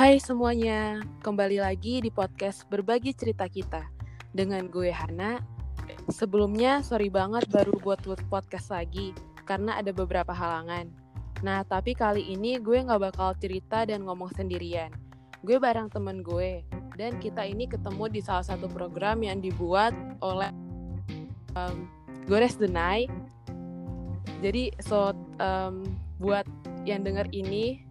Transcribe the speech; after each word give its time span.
Hai 0.00 0.16
semuanya, 0.16 1.04
kembali 1.20 1.60
lagi 1.60 2.00
di 2.00 2.08
podcast 2.08 2.64
Berbagi 2.72 3.12
Cerita 3.12 3.44
Kita 3.44 3.84
dengan 4.32 4.64
gue 4.72 4.88
Hana. 4.88 5.44
Sebelumnya, 6.08 6.80
sorry 6.80 7.12
banget 7.12 7.44
baru 7.52 7.76
buat 7.76 8.00
podcast 8.32 8.72
lagi 8.72 9.12
karena 9.44 9.76
ada 9.76 9.92
beberapa 9.92 10.32
halangan. 10.32 10.88
Nah, 11.44 11.68
tapi 11.68 11.92
kali 11.92 12.32
ini 12.32 12.56
gue 12.56 12.80
gak 12.80 13.12
bakal 13.12 13.36
cerita 13.36 13.84
dan 13.84 14.08
ngomong 14.08 14.32
sendirian. 14.32 14.88
Gue 15.44 15.60
bareng 15.60 15.92
temen 15.92 16.24
gue, 16.24 16.64
dan 16.96 17.20
kita 17.20 17.44
ini 17.44 17.68
ketemu 17.68 18.08
di 18.08 18.24
salah 18.24 18.48
satu 18.48 18.72
program 18.72 19.20
yang 19.20 19.44
dibuat 19.44 19.92
oleh 20.24 20.48
um, 21.52 21.84
Gores 22.24 22.56
Denai. 22.56 23.04
Jadi, 24.40 24.72
so 24.80 25.12
um, 25.44 25.84
buat 26.16 26.48
yang 26.88 27.04
denger 27.04 27.28
ini, 27.36 27.89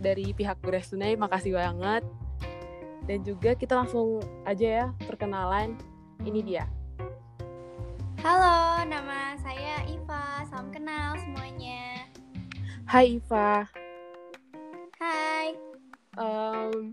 dari 0.00 0.32
pihak 0.32 0.58
Gores 0.64 0.88
Tunai 0.88 1.14
makasih 1.14 1.54
banget 1.54 2.02
dan 3.04 3.18
juga 3.20 3.52
kita 3.52 3.76
langsung 3.76 4.24
aja 4.48 4.66
ya 4.66 4.86
perkenalan 5.04 5.76
ini 6.24 6.40
dia 6.40 6.64
Halo, 8.20 8.84
nama 8.84 9.32
saya 9.40 9.80
Iva. 9.88 10.44
Salam 10.52 10.68
kenal 10.68 11.16
semuanya. 11.24 12.04
Hai 12.84 13.16
Iva. 13.16 13.64
Hai. 15.00 15.56
Um, 16.20 16.92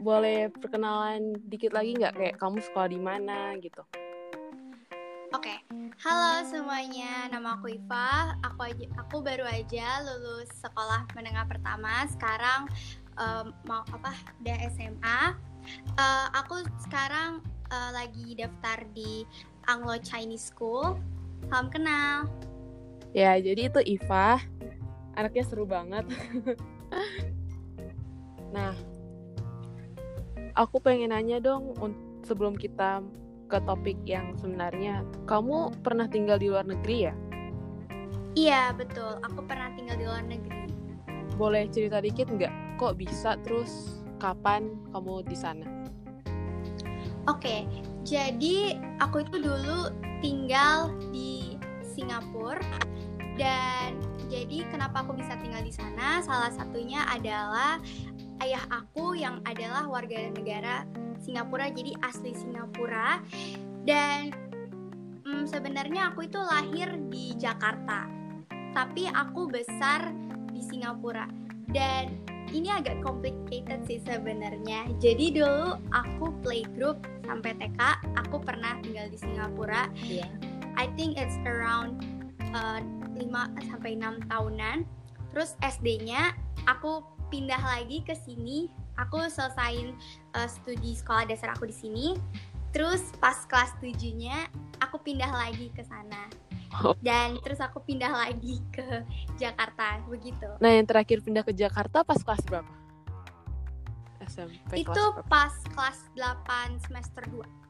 boleh 0.00 0.48
perkenalan 0.56 1.36
dikit 1.52 1.76
lagi 1.76 2.00
nggak 2.00 2.16
kayak 2.16 2.36
kamu 2.40 2.64
sekolah 2.64 2.88
di 2.88 2.96
mana 2.96 3.52
gitu? 3.60 3.84
Halo 6.04 6.44
semuanya. 6.52 7.32
Nama 7.32 7.56
aku 7.56 7.80
Iva. 7.80 8.36
Aku 8.44 8.60
aja, 8.60 8.84
aku 9.00 9.24
baru 9.24 9.48
aja 9.48 10.04
lulus 10.04 10.52
sekolah 10.60 11.08
menengah 11.16 11.48
pertama. 11.48 12.04
Sekarang 12.12 12.68
um, 13.16 13.56
mau 13.64 13.80
apa? 13.88 14.12
Udah 14.44 14.68
SMA. 14.76 15.32
Uh, 15.96 16.28
aku 16.36 16.60
sekarang 16.84 17.40
uh, 17.72 17.90
lagi 17.96 18.36
daftar 18.36 18.84
di 18.92 19.24
Anglo 19.64 19.96
Chinese 19.96 20.52
School. 20.52 21.00
Salam 21.48 21.72
kenal. 21.72 22.28
Ya, 23.16 23.40
jadi 23.40 23.72
itu 23.72 23.80
Iva. 23.96 24.44
Anaknya 25.16 25.44
seru 25.48 25.64
banget. 25.64 26.04
nah, 28.52 28.76
aku 30.52 30.84
pengen 30.84 31.16
nanya 31.16 31.40
dong 31.40 31.72
sebelum 32.28 32.60
kita 32.60 33.00
ke 33.54 33.62
topik 33.62 33.98
yang 34.02 34.34
sebenarnya. 34.42 35.06
Kamu 35.30 35.78
pernah 35.86 36.10
tinggal 36.10 36.42
di 36.42 36.50
luar 36.50 36.66
negeri 36.66 37.06
ya? 37.06 37.14
Iya, 38.34 38.74
betul. 38.74 39.22
Aku 39.22 39.46
pernah 39.46 39.70
tinggal 39.78 39.94
di 39.94 40.10
luar 40.10 40.26
negeri. 40.26 40.66
Boleh 41.38 41.70
cerita 41.70 42.02
dikit 42.02 42.26
nggak? 42.26 42.82
Kok 42.82 42.98
bisa 42.98 43.38
terus 43.46 44.02
kapan 44.18 44.74
kamu 44.90 45.22
di 45.30 45.38
sana? 45.38 45.66
Oke, 47.30 47.62
jadi 48.02 48.74
aku 48.98 49.22
itu 49.22 49.38
dulu 49.38 49.94
tinggal 50.18 50.90
di 51.14 51.54
Singapura 51.94 52.58
dan 53.38 53.94
jadi 54.26 54.66
kenapa 54.66 55.06
aku 55.06 55.14
bisa 55.14 55.38
tinggal 55.38 55.62
di 55.62 55.70
sana? 55.70 56.18
Salah 56.26 56.50
satunya 56.50 57.06
adalah 57.06 57.78
ayah 58.42 58.66
aku 58.66 59.14
yang 59.14 59.38
adalah 59.46 59.86
warga 59.86 60.34
negara 60.34 60.82
Singapura 61.24 61.72
jadi 61.72 61.96
asli 62.04 62.36
Singapura. 62.36 63.24
Dan 63.88 64.28
hmm, 65.24 65.48
sebenarnya 65.48 66.12
aku 66.12 66.28
itu 66.28 66.36
lahir 66.36 66.92
di 67.08 67.32
Jakarta 67.40 68.24
tapi 68.74 69.06
aku 69.08 69.48
besar 69.48 70.10
di 70.50 70.60
Singapura. 70.60 71.30
Dan 71.70 72.20
ini 72.50 72.68
agak 72.68 73.00
complicated 73.00 73.86
sih 73.86 74.02
sebenarnya. 74.02 74.90
Jadi 74.98 75.38
dulu 75.38 75.78
aku 75.94 76.34
playgroup 76.42 77.00
sampai 77.24 77.54
TK 77.56 77.80
aku 78.18 78.36
pernah 78.42 78.76
tinggal 78.82 79.06
di 79.08 79.16
Singapura. 79.16 79.88
Yeah. 80.04 80.28
I 80.74 80.90
think 80.98 81.16
it's 81.16 81.38
around 81.46 82.02
uh, 82.52 82.82
5 83.14 83.70
sampai 83.70 83.96
6 83.96 84.26
tahunan. 84.28 84.84
Terus 85.30 85.54
SD-nya 85.62 86.34
aku 86.66 87.02
pindah 87.30 87.62
lagi 87.62 88.02
ke 88.02 88.14
sini 88.14 88.70
aku 88.98 89.26
selesain 89.26 89.94
uh, 90.34 90.48
studi 90.48 90.94
sekolah 90.94 91.26
dasar 91.26 91.54
aku 91.54 91.68
di 91.68 91.76
sini. 91.76 92.06
Terus 92.74 93.14
pas 93.22 93.46
kelas 93.46 93.70
tujuhnya 93.78 94.50
aku 94.82 94.98
pindah 94.98 95.30
lagi 95.30 95.70
ke 95.74 95.82
sana. 95.86 96.30
Oh. 96.82 96.90
dan 97.06 97.38
terus 97.46 97.62
aku 97.62 97.78
pindah 97.86 98.10
lagi 98.10 98.58
ke 98.74 99.06
Jakarta 99.38 100.02
begitu. 100.10 100.58
Nah 100.58 100.74
yang 100.74 100.82
terakhir 100.82 101.22
pindah 101.22 101.46
ke 101.46 101.54
Jakarta 101.54 102.02
pas 102.02 102.18
kelas 102.18 102.42
berapa? 102.50 102.72
SMP 104.26 104.82
itu 104.82 104.90
kelas 104.90 105.22
pas 105.30 105.54
kelas 105.70 105.98
8 106.18 106.82
semester 106.82 107.22
2 107.30 107.64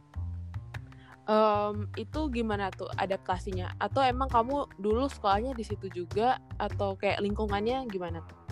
um, 1.28 1.88
itu 1.98 2.20
gimana 2.32 2.70
tuh 2.72 2.88
adaptasinya? 2.96 3.76
Atau 3.80 4.00
emang 4.04 4.30
kamu 4.30 4.68
dulu 4.80 5.08
sekolahnya 5.10 5.52
di 5.56 5.64
situ 5.66 5.90
juga? 5.92 6.40
Atau 6.56 6.96
kayak 6.96 7.20
lingkungannya 7.20 7.84
gimana 7.90 8.24
tuh 8.24 8.43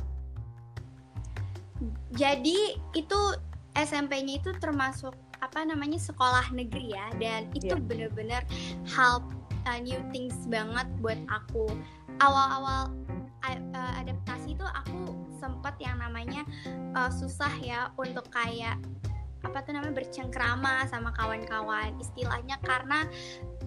jadi 2.14 2.76
itu 2.92 3.20
SMP-nya 3.72 4.40
itu 4.44 4.50
termasuk 4.60 5.16
apa 5.42 5.64
namanya 5.66 5.98
sekolah 5.98 6.52
negeri 6.52 6.94
ya. 6.94 7.06
Dan 7.18 7.50
itu 7.56 7.72
yeah. 7.72 7.82
bener-bener 7.82 8.42
hal 8.86 9.24
uh, 9.66 9.78
new 9.80 9.98
things 10.14 10.36
banget 10.46 10.86
buat 11.00 11.18
aku. 11.32 11.66
Awal-awal 12.20 12.92
uh, 13.48 13.92
adaptasi 13.98 14.54
itu 14.54 14.66
aku 14.66 15.16
sempat 15.40 15.74
yang 15.82 15.98
namanya 15.98 16.46
uh, 16.94 17.10
susah 17.10 17.50
ya 17.58 17.90
untuk 17.98 18.30
kayak 18.30 18.78
apa 19.42 19.58
tuh 19.66 19.74
namanya 19.74 19.98
bercengkrama 20.04 20.86
sama 20.86 21.10
kawan-kawan. 21.18 21.96
Istilahnya 21.98 22.60
karena 22.62 23.08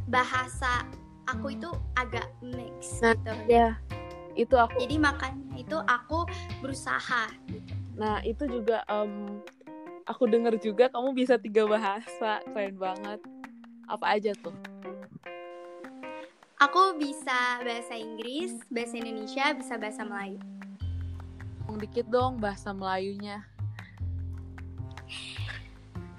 bahasa 0.08 0.88
aku 1.26 1.58
itu 1.58 1.70
agak 1.98 2.30
mix 2.42 3.02
nah, 3.02 3.18
gitu. 3.18 3.34
ya 3.50 3.68
itu 4.36 4.56
aku 4.56 4.78
jadi 4.84 5.00
makanya 5.00 5.58
itu 5.58 5.78
aku 5.88 6.28
berusaha 6.60 7.32
gitu 7.50 7.74
Nah 7.96 8.20
itu 8.28 8.44
juga 8.52 8.84
um, 8.92 9.40
aku 10.04 10.28
dengar 10.28 10.60
juga 10.60 10.92
kamu 10.92 11.16
bisa 11.16 11.40
tiga 11.40 11.64
bahasa, 11.64 12.44
keren 12.52 12.76
banget. 12.76 13.20
Apa 13.88 14.20
aja 14.20 14.36
tuh? 14.36 14.56
Aku 16.60 16.96
bisa 17.00 17.64
bahasa 17.64 17.96
Inggris, 17.96 18.56
bahasa 18.72 18.96
Indonesia, 19.00 19.52
bisa 19.56 19.76
bahasa 19.76 20.04
Melayu. 20.04 20.40
Ngomong 21.64 21.80
dikit 21.84 22.08
dong 22.12 22.40
bahasa 22.40 22.72
Melayunya. 22.72 23.44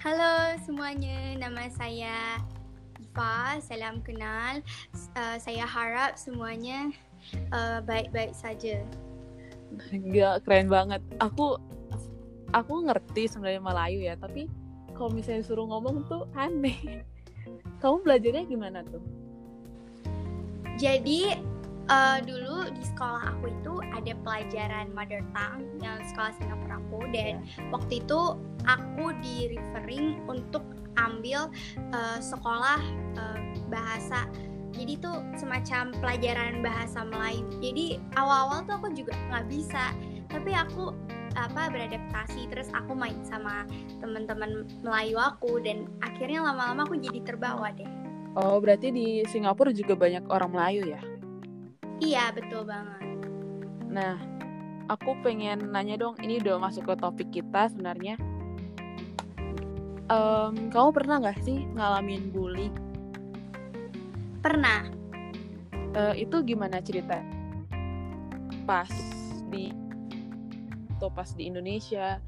Halo 0.00 0.54
semuanya, 0.62 1.34
nama 1.40 1.66
saya 1.72 2.40
Iva, 3.00 3.58
salam 3.64 4.04
kenal. 4.04 4.60
Uh, 5.16 5.36
saya 5.40 5.64
harap 5.64 6.20
semuanya 6.20 6.92
uh, 7.52 7.80
baik-baik 7.84 8.36
saja. 8.36 8.84
Gak 10.14 10.46
keren 10.46 10.68
banget. 10.70 11.02
Aku 11.20 11.58
aku 12.54 12.74
ngerti 12.86 13.28
sebenarnya 13.28 13.62
Melayu 13.62 14.00
ya, 14.04 14.14
tapi 14.16 14.48
kalau 14.96 15.12
misalnya 15.12 15.44
suruh 15.44 15.66
ngomong 15.68 16.06
tuh 16.08 16.24
aneh. 16.34 17.04
Kamu 17.82 18.02
belajarnya 18.02 18.48
gimana 18.48 18.80
tuh? 18.88 19.04
Jadi 20.76 21.36
uh, 21.90 22.18
dulu 22.22 22.68
di 22.74 22.82
sekolah 22.84 23.36
aku 23.36 23.50
itu 23.50 23.74
ada 23.94 24.12
pelajaran 24.22 24.92
mother 24.92 25.22
tongue 25.32 25.66
yang 25.80 25.98
sekolah 26.12 26.32
Singapura 26.36 26.76
aku 26.82 27.00
dan 27.14 27.40
yeah. 27.40 27.68
waktu 27.72 28.02
itu 28.02 28.20
aku 28.66 29.04
di 29.22 29.56
referring 29.56 30.20
untuk 30.26 30.62
ambil 30.96 31.52
uh, 31.92 32.18
sekolah 32.18 32.80
uh, 33.20 33.38
bahasa 33.68 34.26
jadi 34.76 34.94
tuh 35.00 35.24
semacam 35.40 35.90
pelajaran 36.04 36.60
bahasa 36.60 37.00
Melayu. 37.02 37.48
Jadi 37.64 37.96
awal-awal 38.14 38.62
tuh 38.68 38.74
aku 38.76 38.88
juga 38.92 39.16
nggak 39.32 39.46
bisa. 39.48 39.96
Tapi 40.28 40.52
aku 40.52 40.92
apa 41.34 41.72
beradaptasi. 41.72 42.52
Terus 42.52 42.68
aku 42.76 42.92
main 42.92 43.16
sama 43.24 43.64
teman-teman 43.98 44.68
Melayu 44.84 45.16
aku. 45.16 45.58
Dan 45.64 45.88
akhirnya 46.04 46.44
lama-lama 46.44 46.84
aku 46.84 47.00
jadi 47.00 47.24
terbawa 47.24 47.72
deh. 47.72 47.88
Oh 48.36 48.60
berarti 48.60 48.92
di 48.92 49.24
Singapura 49.24 49.72
juga 49.72 49.96
banyak 49.96 50.28
orang 50.28 50.52
Melayu 50.52 50.92
ya? 50.92 51.00
Iya 51.98 52.36
betul 52.36 52.68
banget. 52.68 53.00
Nah 53.88 54.20
aku 54.92 55.16
pengen 55.24 55.72
nanya 55.72 55.96
dong. 55.96 56.20
Ini 56.20 56.44
udah 56.44 56.60
masuk 56.60 56.84
ke 56.84 56.94
topik 57.00 57.28
kita 57.32 57.72
sebenarnya. 57.72 58.20
Um, 60.06 60.70
kamu 60.70 60.94
pernah 60.94 61.18
nggak 61.18 61.42
sih 61.42 61.66
ngalamin 61.74 62.30
bully 62.30 62.70
Pernah. 64.46 64.86
Uh, 65.98 66.14
itu 66.14 66.38
gimana 66.46 66.78
cerita? 66.78 67.18
Pas 68.62 68.86
di 69.50 69.74
atau 70.94 71.10
pas 71.10 71.26
di 71.34 71.50
Indonesia? 71.50 72.22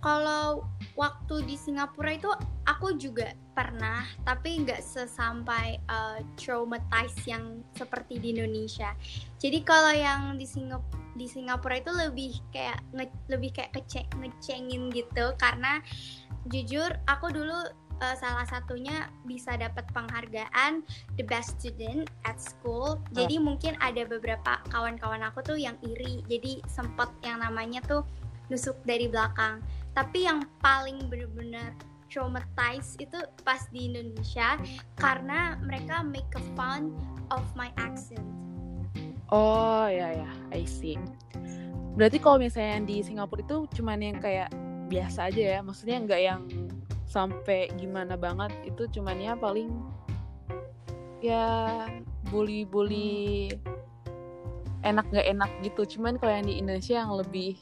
Kalau 0.00 0.64
waktu 0.96 1.44
di 1.44 1.60
Singapura 1.60 2.16
itu 2.16 2.32
aku 2.64 2.96
juga 2.96 3.36
pernah, 3.52 4.08
tapi 4.24 4.64
nggak 4.64 4.80
sesampai 4.80 5.76
uh, 5.92 6.24
traumatize 6.40 7.28
yang 7.28 7.60
seperti 7.76 8.16
di 8.16 8.32
Indonesia. 8.32 8.96
Jadi 9.36 9.60
kalau 9.60 9.92
yang 9.92 10.40
di 10.40 10.48
Singapura 10.48 10.96
di 11.20 11.28
Singapura 11.28 11.76
itu 11.76 11.92
lebih 11.92 12.32
kayak 12.48 12.80
nge, 12.96 13.12
lebih 13.28 13.52
kayak 13.52 13.76
kece, 13.76 14.08
ngecengin 14.16 14.88
gitu 14.88 15.36
karena 15.36 15.84
jujur 16.48 16.88
aku 17.04 17.28
dulu 17.28 17.60
uh, 18.00 18.16
salah 18.16 18.48
satunya 18.48 19.06
bisa 19.28 19.54
dapat 19.54 19.84
penghargaan 19.92 20.82
the 21.20 21.24
best 21.24 21.60
student 21.60 22.08
at 22.24 22.40
school. 22.40 22.98
Oh. 22.98 23.14
Jadi 23.14 23.36
mungkin 23.38 23.76
ada 23.78 24.02
beberapa 24.08 24.58
kawan-kawan 24.72 25.22
aku 25.22 25.44
tuh 25.44 25.58
yang 25.60 25.76
iri. 25.84 26.24
Jadi 26.26 26.64
sempat 26.66 27.12
yang 27.22 27.44
namanya 27.44 27.84
tuh 27.84 28.02
nusuk 28.48 28.76
dari 28.82 29.06
belakang. 29.06 29.62
Tapi 29.94 30.26
yang 30.26 30.42
paling 30.64 31.06
bener-bener 31.06 31.76
traumatized 32.10 32.98
itu 32.98 33.22
pas 33.46 33.70
di 33.70 33.86
Indonesia 33.86 34.58
karena 34.98 35.54
mereka 35.62 36.02
make 36.02 36.26
a 36.34 36.42
fun 36.58 36.90
of 37.30 37.46
my 37.54 37.70
accent. 37.78 38.26
Oh 39.30 39.86
ya 39.86 40.10
ya, 40.26 40.30
I 40.50 40.66
see. 40.66 40.98
Berarti 41.94 42.18
kalau 42.18 42.42
misalnya 42.42 42.82
di 42.82 42.98
Singapura 42.98 43.46
itu 43.46 43.70
cuman 43.78 44.02
yang 44.02 44.18
kayak 44.18 44.50
biasa 44.90 45.30
aja 45.30 45.54
ya, 45.54 45.60
maksudnya 45.62 46.02
nggak 46.02 46.20
yang 46.22 46.42
sampai 47.10 47.74
gimana 47.74 48.14
banget 48.14 48.54
itu 48.62 48.86
cuman 48.86 49.18
ya 49.18 49.34
paling 49.34 49.66
ya 51.18 51.84
bully-bully 52.30 53.50
enak 54.86 55.10
nggak 55.10 55.26
enak 55.26 55.50
gitu. 55.66 55.98
Cuman 55.98 56.22
kalau 56.22 56.38
yang 56.38 56.46
di 56.46 56.62
Indonesia 56.62 57.02
yang 57.02 57.12
lebih 57.18 57.58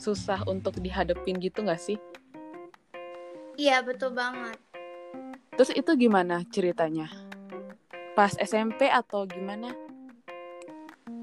susah 0.00 0.40
untuk 0.48 0.80
dihadapin 0.80 1.36
gitu 1.36 1.60
nggak 1.60 1.78
sih? 1.78 2.00
Iya 3.60 3.84
betul 3.84 4.16
banget. 4.16 4.56
Terus 5.54 5.70
itu 5.76 5.92
gimana 5.94 6.42
ceritanya? 6.48 7.06
Pas 8.16 8.34
SMP 8.40 8.88
atau 8.88 9.28
gimana? 9.28 9.70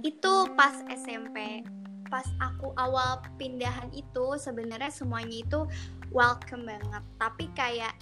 Itu 0.05 0.47
pas 0.55 0.85
SMP 0.87 1.65
pas 2.11 2.27
aku 2.43 2.75
awal 2.75 3.23
pindahan 3.39 3.87
itu 3.95 4.35
sebenarnya 4.35 4.91
semuanya 4.91 5.47
itu 5.47 5.59
welcome 6.11 6.67
banget. 6.67 7.03
Tapi 7.17 7.45
kayak 7.55 7.95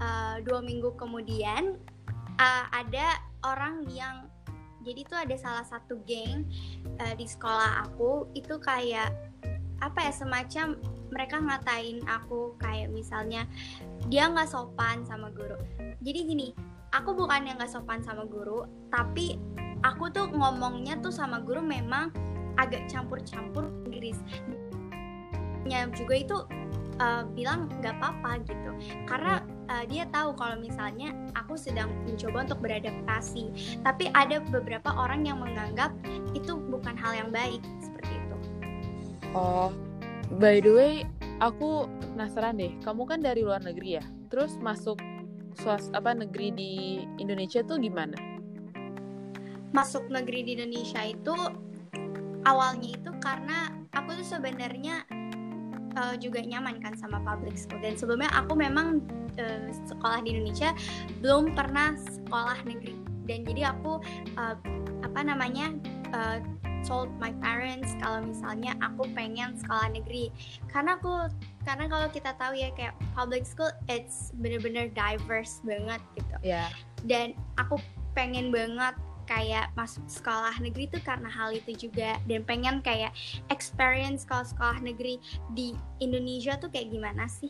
uh, 0.00 0.38
dua 0.44 0.60
minggu 0.60 0.92
kemudian 0.94 1.80
uh, 2.36 2.64
ada 2.72 3.18
orang 3.44 3.88
yang 3.88 4.28
jadi 4.80 5.00
tuh 5.04 5.18
ada 5.20 5.36
salah 5.36 5.64
satu 5.64 6.00
geng 6.08 6.48
uh, 7.00 7.14
di 7.16 7.28
sekolah 7.28 7.84
aku 7.88 8.28
itu 8.32 8.56
kayak 8.60 9.12
apa 9.80 10.08
ya 10.08 10.12
semacam 10.12 10.76
mereka 11.10 11.36
ngatain 11.40 12.04
aku 12.06 12.54
kayak 12.60 12.92
misalnya 12.92 13.48
dia 14.08 14.28
nggak 14.28 14.48
sopan 14.48 15.02
sama 15.08 15.32
guru. 15.32 15.56
Jadi 16.00 16.20
gini 16.28 16.48
aku 16.92 17.16
bukan 17.16 17.48
yang 17.48 17.56
nggak 17.56 17.72
sopan 17.72 18.04
sama 18.04 18.24
guru 18.28 18.68
tapi 18.92 19.40
aku 19.80 20.12
tuh 20.12 20.28
ngomongnya 20.28 21.00
tuh 21.00 21.12
sama 21.12 21.40
guru 21.40 21.64
memang 21.64 22.12
agak 22.60 22.84
campur-campur 22.92 23.72
Inggris. 23.88 24.20
Nya 25.64 25.88
juga 25.92 26.14
itu 26.16 26.36
uh, 27.00 27.24
bilang 27.32 27.66
nggak 27.80 27.96
apa-apa 27.98 28.44
gitu. 28.44 28.70
Karena 29.08 29.40
uh, 29.72 29.84
dia 29.88 30.04
tahu 30.12 30.36
kalau 30.36 30.60
misalnya 30.60 31.16
aku 31.32 31.56
sedang 31.56 31.88
mencoba 32.04 32.44
untuk 32.46 32.60
beradaptasi. 32.60 33.50
Tapi 33.80 34.12
ada 34.12 34.44
beberapa 34.52 34.92
orang 34.92 35.24
yang 35.24 35.40
menganggap 35.40 35.90
itu 36.36 36.60
bukan 36.68 36.94
hal 36.94 37.16
yang 37.16 37.30
baik 37.32 37.64
seperti 37.80 38.12
itu. 38.12 38.36
Oh 39.32 39.72
by 40.36 40.62
the 40.62 40.70
way 40.70 40.94
aku 41.40 41.88
penasaran 42.14 42.60
deh. 42.60 42.76
Kamu 42.84 43.08
kan 43.08 43.24
dari 43.24 43.40
luar 43.40 43.64
negeri 43.64 43.98
ya? 43.98 44.04
Terus 44.28 44.60
masuk 44.60 45.00
suas 45.58 45.90
apa 45.96 46.14
negeri 46.14 46.54
di 46.54 46.72
Indonesia 47.18 47.64
tuh 47.66 47.80
gimana? 47.82 48.14
Masuk 49.70 50.06
negeri 50.10 50.46
di 50.46 50.50
Indonesia 50.58 51.02
itu 51.06 51.34
awalnya 52.46 52.88
itu 52.94 53.10
karena 53.22 53.70
aku 53.94 54.18
tuh 54.18 54.26
sebenarnya 54.38 55.06
uh, 55.96 56.14
juga 56.18 56.42
nyaman 56.42 56.78
kan 56.82 56.94
sama 56.98 57.18
public 57.22 57.56
school. 57.56 57.80
Dan 57.82 57.96
sebelumnya 57.96 58.30
aku 58.34 58.54
memang 58.58 59.02
uh, 59.38 59.68
sekolah 59.88 60.22
di 60.22 60.36
Indonesia 60.36 60.74
belum 61.22 61.54
pernah 61.54 61.94
sekolah 61.96 62.62
negeri. 62.66 62.96
Dan 63.26 63.46
jadi 63.46 63.74
aku 63.74 64.02
uh, 64.38 64.56
apa 65.06 65.20
namanya 65.22 65.74
uh, 66.14 66.38
told 66.82 67.12
my 67.20 67.30
parents 67.44 67.92
kalau 68.00 68.24
misalnya 68.24 68.72
aku 68.80 69.06
pengen 69.12 69.54
sekolah 69.60 69.92
negeri. 69.92 70.32
Karena 70.72 70.96
aku 70.96 71.28
karena 71.68 71.86
kalau 71.86 72.08
kita 72.08 72.32
tahu 72.40 72.56
ya 72.56 72.72
kayak 72.72 72.96
public 73.12 73.44
school 73.44 73.70
it's 73.86 74.32
bener-bener 74.40 74.88
diverse 74.96 75.60
banget 75.62 76.00
gitu. 76.16 76.36
Yeah. 76.40 76.72
dan 77.08 77.32
aku 77.56 77.80
pengen 78.12 78.52
banget 78.52 78.96
kayak 79.30 79.70
masuk 79.78 80.02
sekolah 80.10 80.58
negeri 80.58 80.90
tuh 80.90 80.98
karena 81.06 81.30
hal 81.30 81.54
itu 81.54 81.86
juga 81.86 82.18
dan 82.26 82.42
pengen 82.42 82.82
kayak 82.82 83.14
experience 83.46 84.26
kalau 84.26 84.42
sekolah 84.42 84.82
negeri 84.82 85.22
di 85.54 85.78
Indonesia 86.02 86.58
tuh 86.58 86.66
kayak 86.66 86.90
gimana 86.90 87.30
sih? 87.30 87.46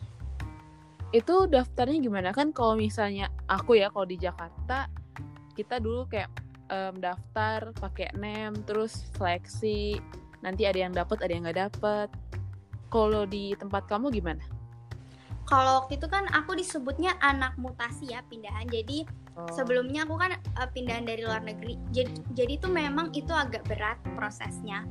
Itu 1.17 1.49
daftarnya 1.49 1.97
gimana 2.05 2.37
kan 2.37 2.53
kalau 2.53 2.77
misalnya 2.77 3.33
aku 3.49 3.81
ya 3.81 3.89
kalau 3.89 4.05
di 4.05 4.21
Jakarta 4.21 4.93
kita 5.57 5.81
dulu 5.81 6.05
kayak 6.05 6.29
um, 6.69 7.01
daftar 7.01 7.73
pakai 7.81 8.13
nem 8.13 8.53
terus 8.69 9.09
seleksi 9.17 9.97
nanti 10.45 10.69
ada 10.69 10.85
yang 10.85 10.93
dapat 10.93 11.17
ada 11.25 11.33
yang 11.33 11.49
nggak 11.49 11.61
dapat. 11.73 12.09
Kalau 12.93 13.25
di 13.25 13.57
tempat 13.57 13.89
kamu 13.89 14.13
gimana? 14.13 14.45
Kalau 15.49 15.83
waktu 15.83 15.99
itu 15.99 16.07
kan 16.07 16.29
aku 16.31 16.55
disebutnya 16.55 17.17
anak 17.25 17.57
mutasi 17.57 18.13
ya 18.13 18.21
pindahan. 18.29 18.69
Jadi. 18.69 19.20
Sebelumnya 19.49 20.05
aku 20.05 20.21
kan 20.21 20.37
uh, 20.37 20.69
pindahan 20.71 21.09
dari 21.09 21.25
luar 21.25 21.41
negeri. 21.41 21.81
Jadi 21.91 22.13
jadi 22.37 22.53
itu 22.61 22.69
memang 22.69 23.15
itu 23.17 23.33
agak 23.33 23.65
berat 23.67 23.97
prosesnya. 24.17 24.85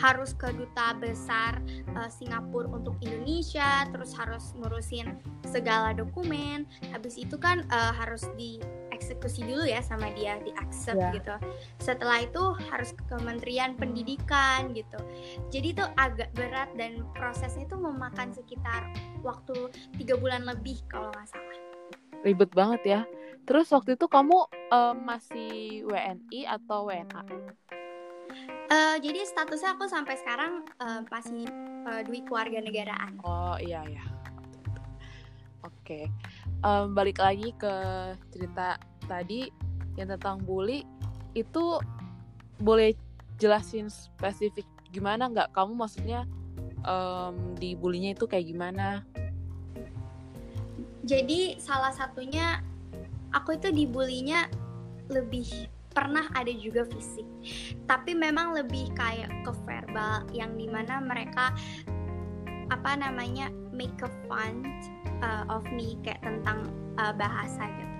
Harus 0.00 0.32
ke 0.32 0.48
duta 0.48 0.96
besar 0.96 1.60
uh, 1.92 2.08
Singapura 2.08 2.72
untuk 2.72 2.96
Indonesia, 3.04 3.84
terus 3.92 4.16
harus 4.16 4.56
ngurusin 4.56 5.12
segala 5.44 5.92
dokumen. 5.92 6.64
Habis 6.88 7.20
itu 7.20 7.36
kan 7.36 7.68
uh, 7.68 7.92
harus 7.92 8.24
dieksekusi 8.34 9.44
dulu 9.44 9.68
ya 9.68 9.84
sama 9.84 10.08
dia, 10.16 10.40
di 10.40 10.56
accept 10.56 10.96
yeah. 10.96 11.12
gitu. 11.12 11.36
Setelah 11.84 12.24
itu 12.24 12.42
harus 12.72 12.96
ke 12.96 13.04
Kementerian 13.12 13.76
Pendidikan 13.76 14.72
gitu. 14.72 14.96
Jadi 15.52 15.76
itu 15.76 15.84
agak 16.00 16.32
berat 16.32 16.72
dan 16.80 17.04
prosesnya 17.12 17.68
itu 17.68 17.76
memakan 17.76 18.32
sekitar 18.32 18.88
waktu 19.20 19.68
tiga 20.00 20.16
bulan 20.16 20.48
lebih 20.48 20.80
kalau 20.88 21.12
nggak 21.12 21.28
salah. 21.28 21.60
Ribet 22.24 22.56
banget 22.56 22.82
ya 22.88 23.00
Terus 23.44 23.68
waktu 23.72 24.00
itu 24.00 24.08
kamu 24.08 24.48
uh, 24.72 24.96
masih 24.96 25.84
WNI 25.84 26.40
atau 26.48 26.88
WNA? 26.88 27.22
Uh, 28.72 28.96
jadi 28.98 29.20
statusnya 29.28 29.76
aku 29.76 29.84
sampai 29.84 30.16
sekarang 30.16 30.64
uh, 30.80 31.04
masih 31.12 31.44
uh, 31.84 32.00
dui 32.02 32.24
keluarga 32.24 32.64
negaraan. 32.64 33.20
Oh 33.20 33.60
iya 33.60 33.84
iya. 33.84 34.04
Oke, 35.64 36.04
okay. 36.04 36.04
um, 36.60 36.92
balik 36.92 37.20
lagi 37.20 37.52
ke 37.56 37.72
cerita 38.32 38.76
tadi 39.08 39.48
yang 39.96 40.12
tentang 40.12 40.40
bully 40.44 40.84
itu 41.32 41.80
boleh 42.60 42.92
jelasin 43.40 43.88
spesifik 43.88 44.64
gimana 44.92 45.28
nggak? 45.28 45.52
Kamu 45.56 45.76
maksudnya 45.76 46.28
um, 46.84 47.56
dibulinya 47.56 48.12
itu 48.16 48.24
kayak 48.24 48.48
gimana? 48.48 49.04
Jadi 51.04 51.60
salah 51.60 51.92
satunya 51.92 52.64
aku 53.34 53.58
itu 53.58 53.68
dibulinya 53.74 54.46
lebih 55.10 55.68
pernah 55.94 56.26
ada 56.34 56.50
juga 56.50 56.82
fisik. 56.88 57.26
Tapi 57.86 58.18
memang 58.18 58.54
lebih 58.54 58.90
kayak 58.98 59.30
ke 59.46 59.52
verbal 59.62 60.26
yang 60.34 60.58
di 60.58 60.66
mana 60.66 60.98
mereka 60.98 61.54
apa 62.72 62.96
namanya 62.96 63.52
make 63.70 63.94
a 64.02 64.10
fun 64.26 64.64
uh, 65.22 65.44
of 65.52 65.62
me 65.70 65.94
kayak 66.02 66.22
tentang 66.24 66.66
uh, 66.98 67.14
bahasa 67.14 67.70
gitu. 67.70 67.94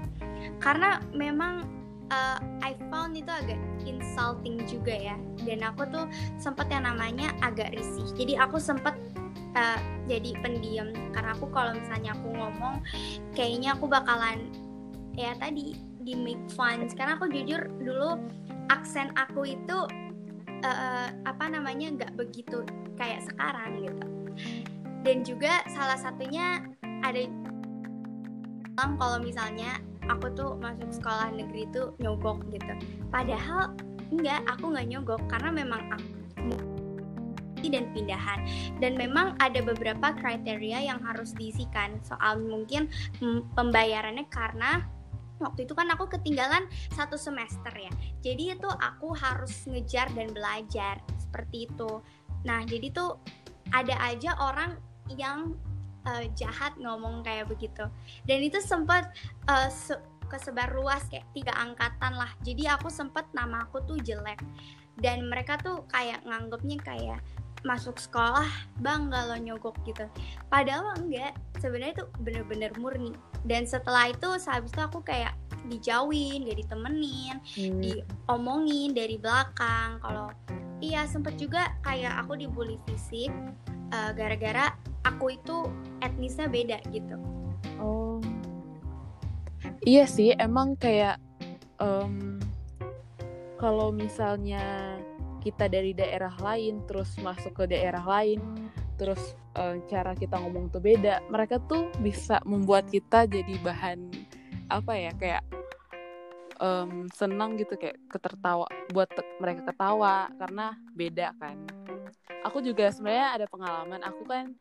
Karena 0.58 0.98
memang 1.14 1.68
uh, 2.10 2.38
I 2.64 2.74
found 2.90 3.14
itu 3.14 3.30
agak 3.30 3.60
insulting 3.86 4.66
juga 4.66 5.14
ya. 5.14 5.16
Dan 5.46 5.62
aku 5.62 5.86
tuh 5.86 6.10
sempet 6.42 6.66
yang 6.74 6.88
namanya 6.88 7.30
agak 7.46 7.70
risih. 7.76 8.10
Jadi 8.18 8.34
aku 8.34 8.58
sempet 8.58 8.96
uh, 9.54 9.78
jadi 10.10 10.34
pendiam. 10.42 10.90
Karena 11.14 11.36
aku 11.36 11.46
kalau 11.54 11.78
misalnya 11.78 12.16
aku 12.16 12.32
ngomong 12.34 12.82
kayaknya 13.38 13.78
aku 13.78 13.86
bakalan 13.86 14.50
ya 15.14 15.34
tadi 15.38 15.74
di 16.02 16.14
make 16.14 16.46
fun. 16.52 16.86
Karena 16.92 17.16
aku 17.16 17.30
jujur 17.30 17.64
dulu 17.80 18.20
aksen 18.68 19.10
aku 19.16 19.56
itu 19.56 19.78
uh, 20.64 21.08
apa 21.24 21.44
namanya 21.50 21.94
nggak 21.94 22.12
begitu 22.18 22.62
kayak 22.98 23.24
sekarang 23.26 23.82
gitu. 23.84 24.06
Dan 25.04 25.20
juga 25.26 25.60
salah 25.68 26.00
satunya 26.00 26.64
ada 27.04 27.28
kalau 28.74 29.22
misalnya 29.22 29.78
aku 30.10 30.32
tuh 30.34 30.58
masuk 30.58 30.90
sekolah 30.90 31.30
negeri 31.32 31.68
itu 31.68 31.92
nyogok 32.00 32.42
gitu. 32.50 32.74
Padahal 33.08 33.72
enggak 34.10 34.42
aku 34.50 34.74
nggak 34.74 34.88
nyogok 34.90 35.22
karena 35.30 35.50
memang 35.52 35.82
aku 35.92 36.14
dan 37.64 37.88
pindahan. 37.96 38.44
Dan 38.76 38.94
memang 39.00 39.40
ada 39.40 39.64
beberapa 39.64 40.12
kriteria 40.20 40.84
yang 40.84 41.00
harus 41.00 41.32
diisikan. 41.32 41.96
Soal 42.04 42.38
mungkin 42.44 42.92
pembayarannya 43.56 44.28
karena 44.28 44.84
waktu 45.42 45.66
itu 45.66 45.74
kan 45.74 45.90
aku 45.90 46.06
ketinggalan 46.06 46.66
satu 46.94 47.18
semester 47.18 47.72
ya. 47.74 47.90
Jadi 48.22 48.54
itu 48.54 48.68
aku 48.70 49.14
harus 49.16 49.66
ngejar 49.66 50.10
dan 50.14 50.30
belajar 50.30 51.02
seperti 51.18 51.66
itu. 51.70 52.02
Nah 52.46 52.62
jadi 52.62 52.90
tuh 52.94 53.18
ada 53.74 53.96
aja 54.04 54.36
orang 54.38 54.78
yang 55.10 55.58
uh, 56.06 56.24
jahat 56.38 56.76
ngomong 56.78 57.24
kayak 57.26 57.50
begitu. 57.50 57.88
Dan 58.28 58.44
itu 58.44 58.60
sempat 58.62 59.10
uh, 59.50 59.68
se 59.68 59.96
kesebar 60.24 60.72
luas 60.72 61.04
kayak 61.12 61.28
tiga 61.36 61.52
angkatan 61.54 62.16
lah. 62.16 62.32
Jadi 62.42 62.66
aku 62.66 62.88
sempat 62.88 63.28
nama 63.36 63.68
aku 63.68 63.84
tuh 63.84 63.98
jelek. 64.00 64.40
Dan 64.94 65.26
mereka 65.26 65.58
tuh 65.58 65.82
kayak 65.90 66.22
nganggepnya 66.22 66.78
kayak 66.80 67.20
masuk 67.64 67.96
sekolah 67.96 68.46
bang 68.84 69.08
kalau 69.08 69.36
nyogok 69.40 69.76
gitu. 69.88 70.04
Padahal 70.52 70.94
enggak 71.00 71.34
sebenarnya 71.58 72.00
itu 72.00 72.04
bener-bener 72.20 72.70
murni. 72.76 73.12
Dan 73.44 73.64
setelah 73.64 74.12
itu 74.12 74.28
habis 74.48 74.70
itu 74.70 74.80
aku 74.80 75.00
kayak 75.00 75.32
dijauhin 75.64 76.44
gak 76.44 76.60
ditemenin 76.60 77.40
hmm. 77.56 77.80
diomongin 77.80 78.92
dari 78.92 79.16
belakang. 79.16 79.96
Kalau 80.04 80.28
iya 80.84 81.08
sempet 81.08 81.40
juga 81.40 81.72
kayak 81.80 82.24
aku 82.24 82.36
dibully 82.36 82.76
fisik 82.84 83.32
gara 83.88 84.10
eh, 84.10 84.12
gara-gara 84.12 84.66
aku 85.04 85.36
itu 85.36 85.56
etnisnya 86.04 86.48
beda 86.48 86.78
gitu. 86.92 87.16
Oh. 87.80 88.20
Iya 89.84 90.08
sih 90.08 90.32
emang 90.36 90.76
kayak 90.80 91.20
um, 91.80 92.40
kalau 93.60 93.92
misalnya 93.92 94.96
kita 95.44 95.68
dari 95.68 95.92
daerah 95.92 96.32
lain 96.40 96.80
terus 96.88 97.12
masuk 97.20 97.52
ke 97.52 97.76
daerah 97.76 98.00
lain 98.00 98.40
terus 98.96 99.36
uh, 99.58 99.76
cara 99.90 100.14
kita 100.14 100.38
ngomong 100.38 100.70
tuh 100.70 100.80
beda. 100.80 101.20
Mereka 101.28 101.66
tuh 101.66 101.90
bisa 102.00 102.40
membuat 102.46 102.88
kita 102.88 103.26
jadi 103.26 103.54
bahan 103.60 104.10
apa 104.72 104.92
ya 104.96 105.12
kayak 105.14 105.44
um, 106.62 107.10
senang 107.12 107.58
gitu 107.58 107.74
kayak 107.76 107.98
ketertawa 108.08 108.64
buat 108.94 109.10
mereka 109.42 109.70
ketawa 109.70 110.30
karena 110.38 110.78
beda 110.94 111.34
kan. 111.36 111.58
Aku 112.44 112.60
juga 112.60 112.92
sebenarnya 112.92 113.28
ada 113.40 113.46
pengalaman 113.48 114.02
aku 114.04 114.22
kan 114.28 114.52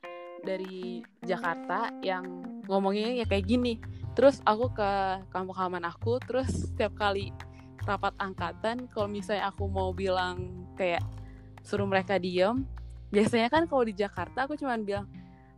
dari 0.44 1.04
Jakarta 1.24 1.92
yang 2.04 2.26
ngomongnya 2.68 3.24
ya 3.24 3.26
kayak 3.28 3.48
gini. 3.48 3.80
Terus 4.14 4.40
aku 4.46 4.70
ke 4.74 4.92
kampung 5.34 5.58
halaman 5.58 5.90
aku 5.90 6.22
terus 6.22 6.70
setiap 6.70 6.94
kali 6.94 7.34
rapat 7.84 8.16
angkatan 8.20 8.88
kalau 8.92 9.08
misalnya 9.12 9.52
aku 9.52 9.68
mau 9.68 9.92
bilang 9.92 10.66
kayak 10.80 11.04
suruh 11.64 11.88
mereka 11.88 12.20
diem 12.20 12.68
biasanya 13.14 13.48
kan 13.54 13.70
kalau 13.70 13.86
di 13.86 13.94
Jakarta 13.94 14.50
aku 14.50 14.58
cuma 14.58 14.74
bilang 14.82 15.06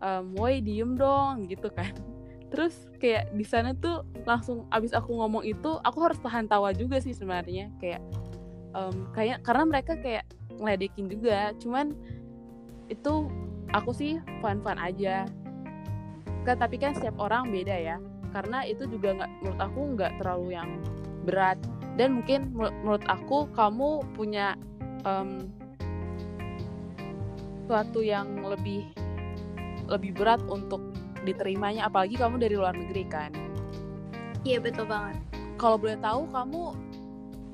ehm, 0.03 0.35
woi 0.35 0.59
diem 0.59 0.93
dong 0.99 1.47
gitu 1.47 1.71
kan. 1.71 1.95
Terus 2.51 2.75
kayak 2.99 3.31
di 3.33 3.45
sana 3.47 3.71
tuh 3.73 4.03
langsung 4.27 4.67
abis 4.69 4.91
aku 4.91 5.15
ngomong 5.15 5.43
itu 5.47 5.79
aku 5.81 5.97
harus 6.03 6.19
tahan 6.19 6.51
tawa 6.51 6.75
juga 6.75 6.99
sih 6.99 7.15
sebenarnya. 7.15 7.71
Kayak 7.79 8.03
um, 8.75 9.07
kayak 9.15 9.41
karena 9.41 9.63
mereka 9.65 9.93
kayak 9.97 10.27
ngeledekin 10.59 11.07
juga 11.11 11.51
cuman 11.59 11.91
itu 12.87 13.27
aku 13.73 13.91
sih 13.95 14.19
fun 14.43 14.59
fun 14.61 14.77
aja. 14.77 15.25
Kan 16.45 16.55
tapi 16.61 16.77
kan 16.77 16.93
setiap 16.93 17.17
orang 17.17 17.49
beda 17.49 17.75
ya. 17.75 17.97
Karena 18.35 18.67
itu 18.67 18.83
juga 18.91 19.15
nggak 19.15 19.31
menurut 19.41 19.61
aku 19.63 19.79
nggak 19.95 20.11
terlalu 20.19 20.47
yang 20.59 20.69
berat 21.25 21.57
dan 21.95 22.19
mungkin 22.19 22.51
menurut 22.51 23.03
aku 23.07 23.47
kamu 23.55 24.03
punya 24.15 24.59
um, 25.07 25.47
suatu 27.65 28.03
yang 28.03 28.43
lebih 28.43 28.85
lebih 29.87 30.11
berat 30.17 30.41
untuk 30.51 30.81
diterimanya 31.25 31.89
apalagi 31.89 32.19
kamu 32.19 32.37
dari 32.37 32.55
luar 32.59 32.75
negeri 32.75 33.03
kan? 33.09 33.31
Iya 34.45 34.61
betul 34.61 34.85
banget. 34.85 35.17
Kalau 35.57 35.79
boleh 35.79 35.97
tahu 36.03 36.29
kamu 36.29 36.63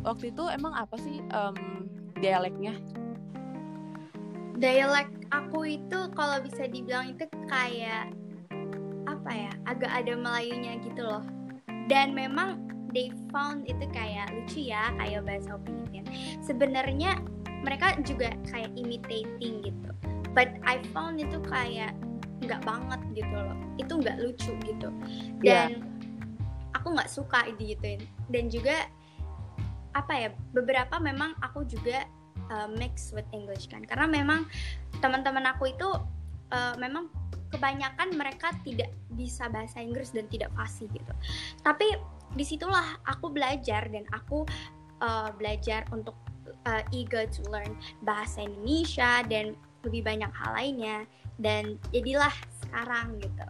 waktu 0.04 0.34
itu 0.34 0.44
emang 0.52 0.74
apa 0.76 0.96
sih 1.00 1.24
um, 1.32 1.88
dialeknya? 2.20 2.76
Dialek 4.60 5.10
aku 5.32 5.80
itu 5.80 6.00
kalau 6.14 6.44
bisa 6.44 6.68
dibilang 6.68 7.16
itu 7.16 7.26
kayak 7.48 8.12
apa 9.08 9.32
ya 9.32 9.52
agak 9.70 9.92
ada 9.92 10.14
Melayunya 10.18 10.82
gitu 10.84 11.02
loh. 11.06 11.24
Dan 11.88 12.12
memang 12.16 12.71
they 12.92 13.12
found 13.32 13.64
itu 13.68 13.88
kayak 13.92 14.30
lucu 14.36 14.70
ya 14.72 14.92
kayak 15.00 15.24
bahasa 15.24 15.56
opinion 15.56 16.04
sebenarnya 16.44 17.20
mereka 17.62 17.94
juga 18.02 18.34
kayak 18.50 18.74
imitating 18.74 19.62
gitu. 19.66 19.90
But 20.34 20.58
I 20.66 20.82
found 20.92 21.22
itu 21.22 21.38
kayak 21.46 21.94
nggak 22.42 22.62
banget 22.66 23.02
gitu 23.14 23.36
loh. 23.38 23.58
Itu 23.78 24.02
nggak 24.02 24.18
lucu 24.22 24.52
gitu. 24.66 24.90
Iya. 25.42 25.70
dan 25.70 25.70
yeah. 25.78 25.82
aku 26.74 26.98
nggak 26.98 27.10
suka 27.10 27.46
digituin. 27.56 28.02
Dan 28.34 28.50
juga 28.50 28.90
apa 29.92 30.14
ya 30.16 30.30
beberapa 30.56 30.98
memang 30.98 31.36
aku 31.44 31.68
juga 31.68 32.08
uh, 32.50 32.70
mix 32.80 33.14
with 33.14 33.28
English 33.32 33.70
kan. 33.70 33.86
Karena 33.86 34.10
memang 34.10 34.50
teman-teman 35.00 35.46
aku 35.54 35.72
itu 35.72 35.90
uh, 36.52 36.76
memang 36.82 37.12
kebanyakan 37.52 38.16
mereka 38.16 38.56
tidak 38.64 38.96
bisa 39.12 39.52
bahasa 39.52 39.84
Inggris 39.84 40.16
dan 40.16 40.26
tidak 40.32 40.50
fasih 40.56 40.88
gitu. 40.90 41.14
Tapi 41.62 42.00
di 42.36 42.44
situlah 42.48 43.00
aku 43.04 43.32
belajar 43.32 43.88
dan 43.92 44.08
aku 44.16 44.48
uh, 45.04 45.30
belajar 45.36 45.84
untuk 45.92 46.16
uh, 46.68 46.84
eager 46.96 47.28
to 47.28 47.44
learn 47.52 47.76
bahasa 48.04 48.46
Indonesia 48.46 49.26
dan 49.28 49.58
lebih 49.84 50.06
banyak 50.06 50.32
hal 50.32 50.52
lainnya. 50.56 50.98
Dan 51.42 51.82
jadilah 51.90 52.34
sekarang 52.62 53.18
gitu. 53.18 53.46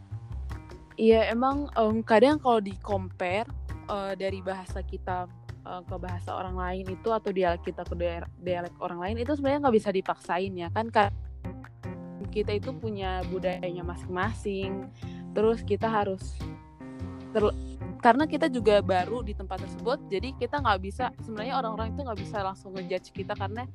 Iya 0.96 1.28
emang 1.34 1.68
um, 1.76 2.00
kadang 2.00 2.40
kalau 2.40 2.64
di 2.64 2.72
compare 2.80 3.50
uh, 3.92 4.16
dari 4.16 4.40
bahasa 4.40 4.80
kita 4.86 5.28
ke 5.62 5.96
bahasa 6.02 6.34
orang 6.34 6.58
lain 6.58 6.86
itu 6.90 7.14
atau 7.14 7.30
dialek 7.30 7.62
kita 7.62 7.86
ke 7.86 7.94
dialek 8.42 8.74
orang 8.82 8.98
lain 8.98 9.22
itu 9.22 9.38
sebenarnya 9.38 9.62
nggak 9.62 9.78
bisa 9.78 9.90
dipaksain 9.94 10.54
ya 10.58 10.74
kan? 10.74 10.90
Kita 12.34 12.52
itu 12.58 12.74
punya 12.74 13.22
budayanya 13.30 13.86
masing-masing. 13.86 14.90
Terus 15.38 15.62
kita 15.62 15.86
harus 15.86 16.34
karena 18.02 18.26
kita 18.26 18.50
juga 18.50 18.82
baru 18.82 19.22
di 19.22 19.38
tempat 19.38 19.62
tersebut 19.64 20.02
jadi 20.10 20.34
kita 20.36 20.60
nggak 20.60 20.80
bisa 20.82 21.14
sebenarnya 21.22 21.56
orang-orang 21.62 21.94
itu 21.94 22.02
nggak 22.02 22.20
bisa 22.20 22.38
langsung 22.42 22.74
ngejudge 22.76 23.14
kita 23.14 23.38
karena 23.38 23.70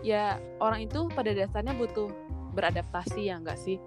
ya 0.00 0.40
orang 0.58 0.88
itu 0.88 1.06
pada 1.12 1.30
dasarnya 1.30 1.76
butuh 1.76 2.10
beradaptasi 2.56 3.28
ya 3.30 3.36
nggak 3.38 3.58
sih 3.60 3.78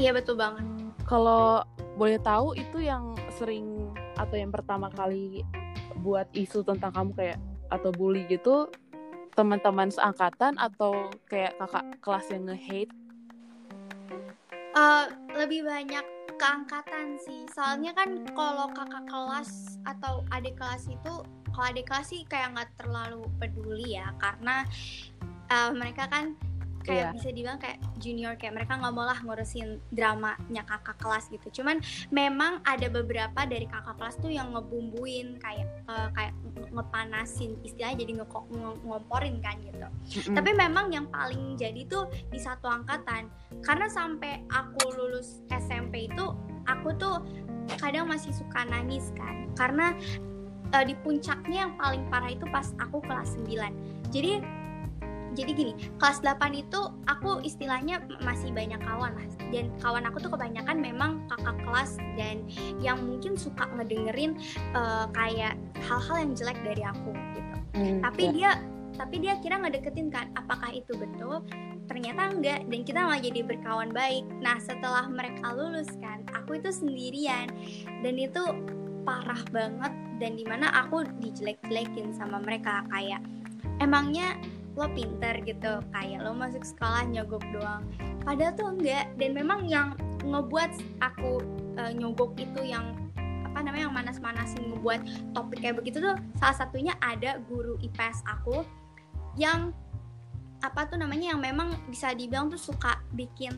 iya 0.00 0.10
betul 0.10 0.40
banget 0.40 0.64
kalau 1.04 1.62
boleh 2.00 2.18
tahu 2.22 2.54
itu 2.56 2.82
yang 2.82 3.12
sering 3.36 3.92
atau 4.18 4.34
yang 4.34 4.50
pertama 4.50 4.90
kali 4.90 5.46
buat 6.02 6.26
isu 6.34 6.62
tentang 6.66 6.94
kamu 6.94 7.10
kayak 7.14 7.38
atau 7.68 7.90
bully 7.92 8.24
gitu 8.30 8.70
teman-teman 9.38 9.86
seangkatan 9.86 10.58
atau 10.58 11.14
kayak 11.30 11.54
kakak 11.62 11.86
kelas 12.02 12.26
yang 12.34 12.50
nge-hate? 12.50 12.90
Uh, 14.74 15.06
lebih 15.38 15.62
banyak 15.62 16.02
keangkatan 16.38 17.18
sih. 17.20 17.44
Soalnya 17.52 17.92
kan 17.92 18.24
kalau 18.32 18.70
kakak 18.70 19.04
kelas 19.10 19.76
atau 19.84 20.22
adik 20.30 20.56
kelas 20.56 20.86
itu 20.86 21.14
kalau 21.50 21.66
adik 21.68 21.90
kelas 21.90 22.06
sih 22.14 22.22
kayak 22.30 22.54
nggak 22.54 22.70
terlalu 22.78 23.26
peduli 23.42 23.98
ya. 23.98 24.14
Karena 24.22 24.62
uh, 25.50 25.70
mereka 25.74 26.06
kan 26.08 26.38
kayak 26.84 27.10
yeah. 27.10 27.14
bisa 27.14 27.28
dibilang 27.30 27.58
kayak 27.60 27.78
junior 27.98 28.34
kayak 28.38 28.54
mereka 28.54 28.78
nggak 28.78 28.94
mau 28.94 29.06
lah 29.06 29.18
ngurusin 29.22 29.82
dramanya 29.90 30.62
kakak 30.66 30.96
kelas 30.98 31.30
gitu. 31.30 31.62
Cuman 31.62 31.82
memang 32.10 32.62
ada 32.62 32.86
beberapa 32.88 33.46
dari 33.46 33.66
kakak 33.66 33.96
kelas 33.98 34.16
tuh 34.18 34.30
yang 34.32 34.54
ngebumbuin 34.54 35.38
kayak 35.42 35.66
uh, 35.90 36.08
kayak 36.14 36.34
ngepanasin 36.74 37.56
istilahnya 37.64 38.04
jadi 38.04 38.12
ngekok 38.22 38.44
ngomporin 38.84 39.40
kan 39.40 39.56
gitu. 39.64 39.76
Mm-hmm. 39.78 40.34
tapi 40.36 40.50
memang 40.56 40.92
yang 40.92 41.06
paling 41.08 41.56
jadi 41.56 41.86
tuh 41.88 42.10
di 42.30 42.38
satu 42.40 42.68
angkatan. 42.68 43.30
Karena 43.64 43.86
sampai 43.90 44.44
aku 44.52 44.94
lulus 44.94 45.42
SMP 45.50 46.08
itu 46.08 46.34
aku 46.68 46.94
tuh 46.96 47.24
kadang 47.80 48.08
masih 48.08 48.32
suka 48.32 48.64
nangis 48.68 49.12
kan. 49.16 49.48
Karena 49.56 49.92
uh, 50.72 50.84
di 50.84 50.94
puncaknya 51.00 51.68
yang 51.68 51.74
paling 51.76 52.04
parah 52.12 52.32
itu 52.32 52.44
pas 52.48 52.72
aku 52.80 53.00
kelas 53.04 53.36
9 53.40 54.08
jadi 54.08 54.40
jadi 55.38 55.54
gini 55.54 55.72
kelas 56.02 56.18
8 56.26 56.50
itu 56.58 56.80
aku 57.06 57.38
istilahnya 57.46 58.02
masih 58.26 58.50
banyak 58.50 58.82
kawan 58.82 59.14
lah. 59.14 59.26
Dan 59.54 59.70
kawan 59.78 60.04
aku 60.10 60.18
tuh 60.18 60.30
kebanyakan 60.34 60.82
memang 60.82 61.22
kakak 61.30 61.56
kelas 61.62 61.96
dan 62.18 62.42
yang 62.82 62.98
mungkin 62.98 63.38
suka 63.38 63.70
ngedengerin 63.78 64.34
uh, 64.74 65.06
kayak 65.14 65.54
hal-hal 65.86 66.16
yang 66.18 66.32
jelek 66.34 66.58
dari 66.66 66.82
aku 66.82 67.14
gitu. 67.38 67.54
Hmm, 67.78 68.02
tapi 68.02 68.22
ya. 68.28 68.32
dia 68.34 68.50
tapi 68.98 69.22
dia 69.22 69.38
kira 69.38 69.62
ngedeketin 69.62 70.10
kan 70.10 70.26
apakah 70.34 70.74
itu 70.74 70.90
betul? 70.98 71.46
Ternyata 71.86 72.34
enggak 72.34 72.66
dan 72.66 72.80
kita 72.82 72.98
malah 73.06 73.22
jadi 73.22 73.40
berkawan 73.46 73.94
baik. 73.94 74.26
Nah 74.42 74.58
setelah 74.58 75.06
mereka 75.06 75.54
lulus 75.54 75.88
kan 76.02 76.26
aku 76.34 76.58
itu 76.58 76.74
sendirian. 76.74 77.46
Dan 78.02 78.18
itu 78.18 78.42
parah 79.06 79.40
banget 79.54 79.92
dan 80.18 80.34
di 80.34 80.44
mana 80.44 80.68
aku 80.74 81.06
dijelek-jelekin 81.22 82.10
sama 82.18 82.42
mereka. 82.42 82.82
Kayak 82.90 83.22
emangnya 83.78 84.34
lo 84.78 84.86
pinter 84.94 85.42
gitu 85.42 85.82
kayak 85.90 86.22
lo 86.22 86.30
masuk 86.30 86.62
sekolah 86.62 87.02
nyogok 87.10 87.42
doang. 87.50 87.82
Padahal 88.22 88.54
tuh 88.54 88.70
enggak 88.78 89.10
dan 89.18 89.34
memang 89.34 89.66
yang 89.66 89.98
ngebuat 90.22 90.70
aku 91.02 91.42
uh, 91.76 91.90
nyogok 91.90 92.38
itu 92.38 92.62
yang 92.62 92.94
apa 93.42 93.64
namanya 93.64 93.90
yang 93.90 93.96
manas-manasin 93.96 94.70
ngebuat 94.70 95.00
topik 95.34 95.58
kayak 95.58 95.82
begitu 95.82 95.98
tuh 95.98 96.14
salah 96.38 96.54
satunya 96.54 96.94
ada 97.02 97.42
guru 97.50 97.74
IPS 97.82 98.22
aku 98.22 98.62
yang 99.34 99.74
apa 100.58 100.90
tuh 100.90 100.98
namanya 100.98 101.34
yang 101.34 101.40
memang 101.42 101.70
bisa 101.86 102.10
dibilang 102.10 102.50
tuh 102.50 102.58
suka 102.58 102.98
bikin 103.14 103.54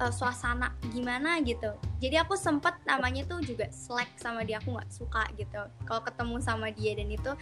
uh, 0.00 0.12
suasana 0.12 0.76
gimana 0.92 1.40
gitu. 1.40 1.72
Jadi 1.96 2.20
aku 2.20 2.36
sempet 2.36 2.76
namanya 2.84 3.24
tuh 3.24 3.40
juga 3.40 3.72
slack 3.72 4.20
sama 4.20 4.44
dia 4.44 4.60
aku 4.60 4.76
nggak 4.76 4.92
suka 4.92 5.24
gitu. 5.40 5.60
Kalau 5.88 6.02
ketemu 6.04 6.36
sama 6.44 6.68
dia 6.68 6.92
dan 6.92 7.08
itu 7.08 7.32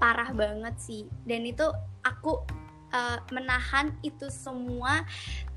parah 0.00 0.32
banget 0.32 0.74
sih. 0.80 1.04
Dan 1.28 1.44
itu 1.44 1.68
aku 2.00 2.40
uh, 2.94 3.18
menahan 3.34 3.90
itu 4.06 4.30
semua 4.30 5.02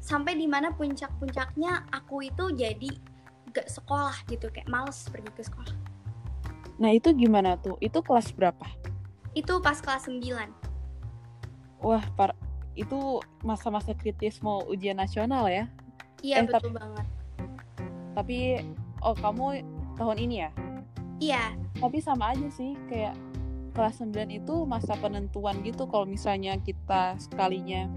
sampai 0.01 0.34
di 0.34 0.50
mana 0.50 0.74
puncak-puncaknya 0.74 1.86
aku 1.94 2.25
itu 2.25 2.50
jadi 2.58 2.89
gak 3.53 3.70
sekolah 3.70 4.17
gitu 4.27 4.50
kayak 4.50 4.65
males 4.67 5.06
pergi 5.08 5.29
ke 5.32 5.46
sekolah 5.46 5.75
nah 6.82 6.89
itu 6.89 7.13
gimana 7.13 7.56
tuh 7.62 7.77
itu 7.77 8.01
kelas 8.01 8.34
berapa 8.34 8.65
itu 9.38 9.53
pas 9.62 9.77
kelas 9.77 10.10
9 10.10 10.17
wah 11.86 12.01
par 12.17 12.34
itu 12.77 13.20
masa-masa 13.41 13.98
kritis 13.98 14.38
mau 14.39 14.62
ujian 14.70 14.96
nasional 14.96 15.50
ya? 15.50 15.65
Iya 16.22 16.46
eh, 16.46 16.46
betul 16.46 16.70
tapi, 16.70 16.77
banget. 16.77 17.08
Tapi 18.13 18.38
oh 19.01 19.15
kamu 19.17 19.46
tahun 19.98 20.17
ini 20.22 20.36
ya? 20.46 20.50
Iya. 21.17 21.44
Tapi 21.82 21.98
sama 21.98 22.38
aja 22.38 22.48
sih 22.53 22.77
kayak 22.86 23.17
kelas 23.78 24.02
9 24.02 24.34
itu 24.34 24.66
masa 24.66 24.98
penentuan 24.98 25.62
gitu 25.62 25.86
kalau 25.86 26.10
misalnya 26.10 26.58
kita 26.58 27.14
sekalinya 27.22 27.94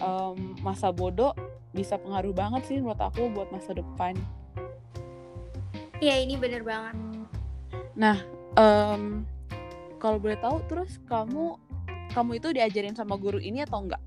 um, 0.00 0.56
masa 0.64 0.88
bodoh 0.88 1.36
bisa 1.76 2.00
pengaruh 2.00 2.32
banget 2.32 2.64
sih 2.64 2.80
menurut 2.80 2.96
aku 2.96 3.28
buat 3.28 3.52
masa 3.52 3.76
depan. 3.76 4.16
Iya 6.00 6.24
ini 6.24 6.40
bener 6.40 6.64
banget. 6.64 6.96
Nah, 7.98 8.16
um, 8.56 9.28
kalau 9.98 10.16
boleh 10.16 10.38
tahu 10.40 10.62
terus 10.70 10.96
kamu 11.04 11.60
kamu 12.14 12.30
itu 12.38 12.48
diajarin 12.54 12.94
sama 12.94 13.18
guru 13.18 13.42
ini 13.42 13.66
atau 13.66 13.82
enggak? 13.82 14.02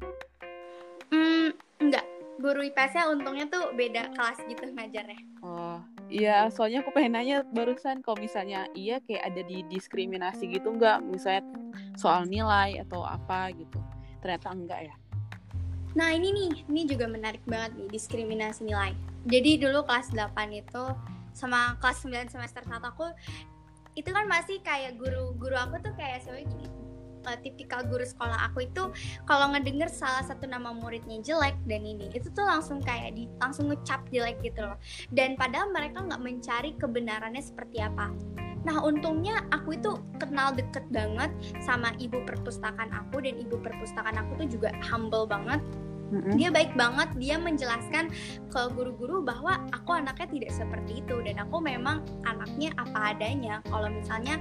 Hmm, 1.11 1.51
enggak. 1.83 2.07
Guru 2.39 2.63
IPS-nya 2.63 3.11
untungnya 3.11 3.45
tuh 3.51 3.75
beda 3.75 4.15
kelas 4.15 4.39
gitu 4.47 4.63
ngajarnya. 4.71 5.19
Oh, 5.43 5.66
iya. 6.07 6.47
Soalnya 6.51 6.83
aku 6.83 6.91
pengen 6.95 7.15
nanya 7.15 7.37
barusan 7.53 8.03
kalau 8.03 8.17
misalnya 8.19 8.67
iya 8.75 8.99
kayak 9.03 9.33
ada 9.33 9.41
di 9.45 9.63
diskriminasi 9.67 10.49
gitu 10.51 10.73
enggak? 10.73 11.03
Misalnya 11.03 11.43
soal 11.99 12.25
nilai 12.27 12.79
atau 12.83 13.03
apa 13.03 13.51
gitu. 13.53 13.79
Ternyata 14.23 14.47
enggak 14.51 14.81
ya? 14.91 14.95
Nah 15.97 16.13
ini 16.13 16.29
nih, 16.29 16.51
ini 16.69 16.81
juga 16.85 17.09
menarik 17.09 17.41
banget 17.49 17.73
nih 17.79 17.89
diskriminasi 17.89 18.67
nilai. 18.67 18.93
Jadi 19.27 19.59
dulu 19.59 19.83
kelas 19.83 20.13
8 20.13 20.33
itu 20.53 20.83
sama 21.33 21.77
kelas 21.77 22.01
9 22.05 22.33
semester 22.33 22.63
1 22.65 22.81
aku 22.81 23.13
itu 23.97 24.09
kan 24.13 24.29
masih 24.29 24.61
kayak 24.61 24.97
guru 24.97 25.33
guru 25.37 25.57
aku 25.57 25.81
tuh 25.81 25.93
kayak 25.97 26.21
sebenarnya 26.21 26.69
uh, 27.27 27.37
tipikal 27.43 27.83
guru 27.83 28.07
sekolah 28.07 28.47
aku 28.47 28.65
itu 28.65 28.87
kalau 29.27 29.51
ngedenger 29.51 29.91
salah 29.91 30.23
satu 30.23 30.47
nama 30.47 30.71
muridnya 30.71 31.19
jelek 31.19 31.59
dan 31.67 31.83
ini 31.83 32.07
itu 32.15 32.31
tuh 32.31 32.47
langsung 32.47 32.79
kayak 32.79 33.19
di 33.19 33.27
langsung 33.43 33.67
ngecap 33.67 34.07
jelek 34.07 34.39
gitu 34.41 34.63
loh 34.63 34.79
dan 35.11 35.35
padahal 35.35 35.69
mereka 35.75 35.99
nggak 36.07 36.21
mencari 36.23 36.71
kebenarannya 36.79 37.43
seperti 37.43 37.83
apa 37.83 38.15
Nah 38.67 38.83
untungnya 38.83 39.47
aku 39.55 39.79
itu 39.79 39.95
kenal 40.19 40.51
deket 40.51 40.83
banget 40.91 41.31
sama 41.63 41.95
ibu 42.03 42.19
perpustakaan 42.27 42.91
aku 42.91 43.23
dan 43.23 43.39
ibu 43.39 43.55
perpustakaan 43.63 44.19
aku 44.19 44.43
tuh 44.43 44.59
juga 44.59 44.75
humble 44.83 45.23
banget 45.23 45.63
Mm-hmm. 46.07 46.33
Dia 46.39 46.49
baik 46.55 46.71
banget, 46.79 47.09
dia 47.19 47.35
menjelaskan 47.35 48.07
ke 48.47 48.61
guru-guru 48.71 49.27
bahwa 49.27 49.59
aku 49.75 49.91
anaknya 49.91 50.27
tidak 50.31 50.51
seperti 50.55 51.03
itu 51.03 51.19
dan 51.19 51.35
aku 51.43 51.59
memang 51.59 51.99
anaknya 52.23 52.71
apa 52.79 53.11
adanya. 53.11 53.59
Kalau 53.67 53.91
misalnya 53.91 54.39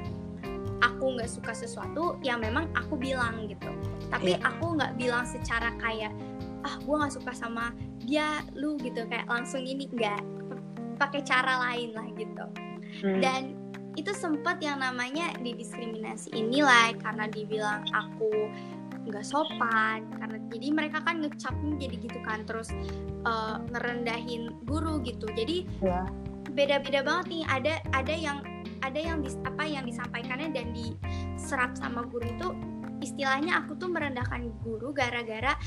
aku 0.85 1.16
nggak 1.16 1.30
suka 1.30 1.52
sesuatu 1.56 2.21
yang 2.21 2.42
memang 2.42 2.68
aku 2.76 2.98
bilang 2.98 3.48
gitu 3.48 3.70
tapi 4.12 4.37
yeah. 4.37 4.48
aku 4.48 4.77
nggak 4.77 4.92
bilang 5.01 5.24
secara 5.24 5.72
kayak 5.81 6.12
ah 6.66 6.77
gue 6.83 6.94
nggak 6.98 7.14
suka 7.14 7.33
sama 7.33 7.70
dia 8.03 8.42
lu 8.59 8.77
gitu 8.83 9.07
kayak 9.07 9.27
langsung 9.31 9.62
ini 9.62 9.87
nggak 9.88 10.20
pakai 10.96 11.20
cara 11.22 11.61
lain 11.70 11.92
lah 11.94 12.09
gitu 12.16 12.44
hmm. 13.05 13.20
dan 13.22 13.42
itu 13.96 14.12
sempat 14.12 14.61
yang 14.61 14.85
namanya 14.85 15.33
didiskriminasi 15.40 16.29
inilah 16.37 16.92
karena 17.01 17.24
dibilang 17.33 17.81
aku 17.96 18.53
nggak 19.07 19.24
sopan 19.24 20.05
karena 20.18 20.37
jadi 20.51 20.66
mereka 20.74 20.98
kan 21.07 21.22
ngecapnya 21.22 21.74
jadi 21.79 21.96
gitu 22.11 22.18
kan 22.27 22.42
terus 22.44 22.74
uh, 23.24 23.62
ngerendahin 23.72 24.53
guru 24.66 25.01
gitu 25.07 25.31
jadi 25.33 25.64
yeah. 25.81 26.05
beda-beda 26.53 27.07
banget 27.07 27.27
nih 27.31 27.44
ada 27.46 27.74
ada 27.94 28.14
yang 28.14 28.38
ada 28.87 29.01
yang 29.03 29.18
dis, 29.18 29.35
apa 29.42 29.66
yang 29.66 29.83
disampaikannya 29.83 30.55
dan 30.55 30.70
diserap 30.70 31.75
sama 31.75 32.07
guru 32.07 32.31
itu 32.31 32.49
istilahnya 33.03 33.61
aku 33.66 33.75
tuh 33.75 33.90
merendahkan 33.90 34.55
guru 34.62 34.94
gara-gara 34.94 35.59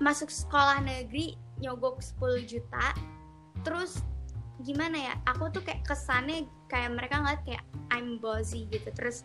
masuk 0.00 0.32
sekolah 0.32 0.82
negeri 0.82 1.36
nyogok 1.60 2.00
10 2.00 2.48
juta 2.48 2.96
terus 3.62 4.02
gimana 4.64 5.12
ya 5.12 5.14
aku 5.28 5.50
tuh 5.52 5.62
kayak 5.62 5.84
kesannya 5.86 6.48
kayak 6.66 6.94
mereka 6.94 7.20
ngeliat 7.22 7.42
kayak 7.46 7.64
I'm 7.92 8.18
bossy 8.18 8.66
gitu 8.72 8.90
terus 8.94 9.22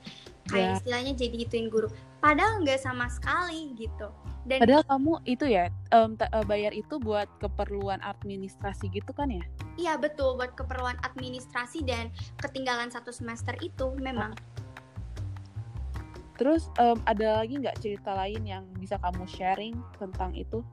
kayak 0.50 0.66
yeah. 0.66 0.78
istilahnya 0.82 1.14
jadi 1.16 1.36
ituin 1.46 1.68
guru. 1.70 1.88
Padahal 2.20 2.60
nggak 2.66 2.82
sama 2.82 3.08
sekali 3.08 3.72
gitu. 3.78 4.10
Dan 4.50 4.66
padahal 4.66 4.84
kamu 4.90 5.14
itu 5.30 5.46
ya 5.46 5.70
um, 5.94 6.18
bayar 6.50 6.74
itu 6.74 6.98
buat 6.98 7.30
keperluan 7.38 8.02
administrasi 8.02 8.90
gitu 8.90 9.14
kan 9.14 9.30
ya? 9.30 9.44
Iya 9.78 9.94
betul. 10.02 10.36
Buat 10.36 10.58
keperluan 10.58 10.98
administrasi 11.06 11.86
dan 11.86 12.10
ketinggalan 12.42 12.90
satu 12.90 13.14
semester 13.14 13.54
itu 13.62 13.94
memang. 14.02 14.34
Terus 16.40 16.72
um, 16.80 16.98
ada 17.04 17.44
lagi 17.44 17.60
nggak 17.60 17.84
cerita 17.84 18.16
lain 18.16 18.42
yang 18.48 18.64
bisa 18.80 18.96
kamu 19.00 19.28
sharing 19.28 19.76
tentang 20.00 20.32
itu? 20.34 20.64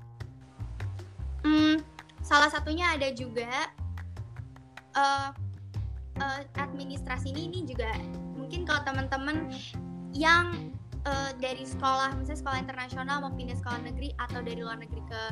Hmm, 1.43 1.83
salah 2.23 2.51
satunya 2.51 2.95
ada 2.95 3.11
juga 3.11 3.71
uh, 4.95 5.31
uh, 6.23 6.41
administrasi 6.59 7.31
ini 7.31 7.51
ini 7.51 7.61
juga 7.67 7.93
mungkin 8.47 8.63
kalau 8.63 8.83
teman-teman 8.87 9.51
yang 10.15 10.71
uh, 11.03 11.35
dari 11.43 11.67
sekolah 11.67 12.15
misalnya 12.15 12.39
sekolah 12.47 12.59
internasional 12.63 13.27
mau 13.27 13.35
pindah 13.35 13.59
sekolah 13.59 13.83
negeri 13.83 14.15
atau 14.23 14.39
dari 14.39 14.63
luar 14.63 14.79
negeri 14.79 15.03
ke 15.11 15.23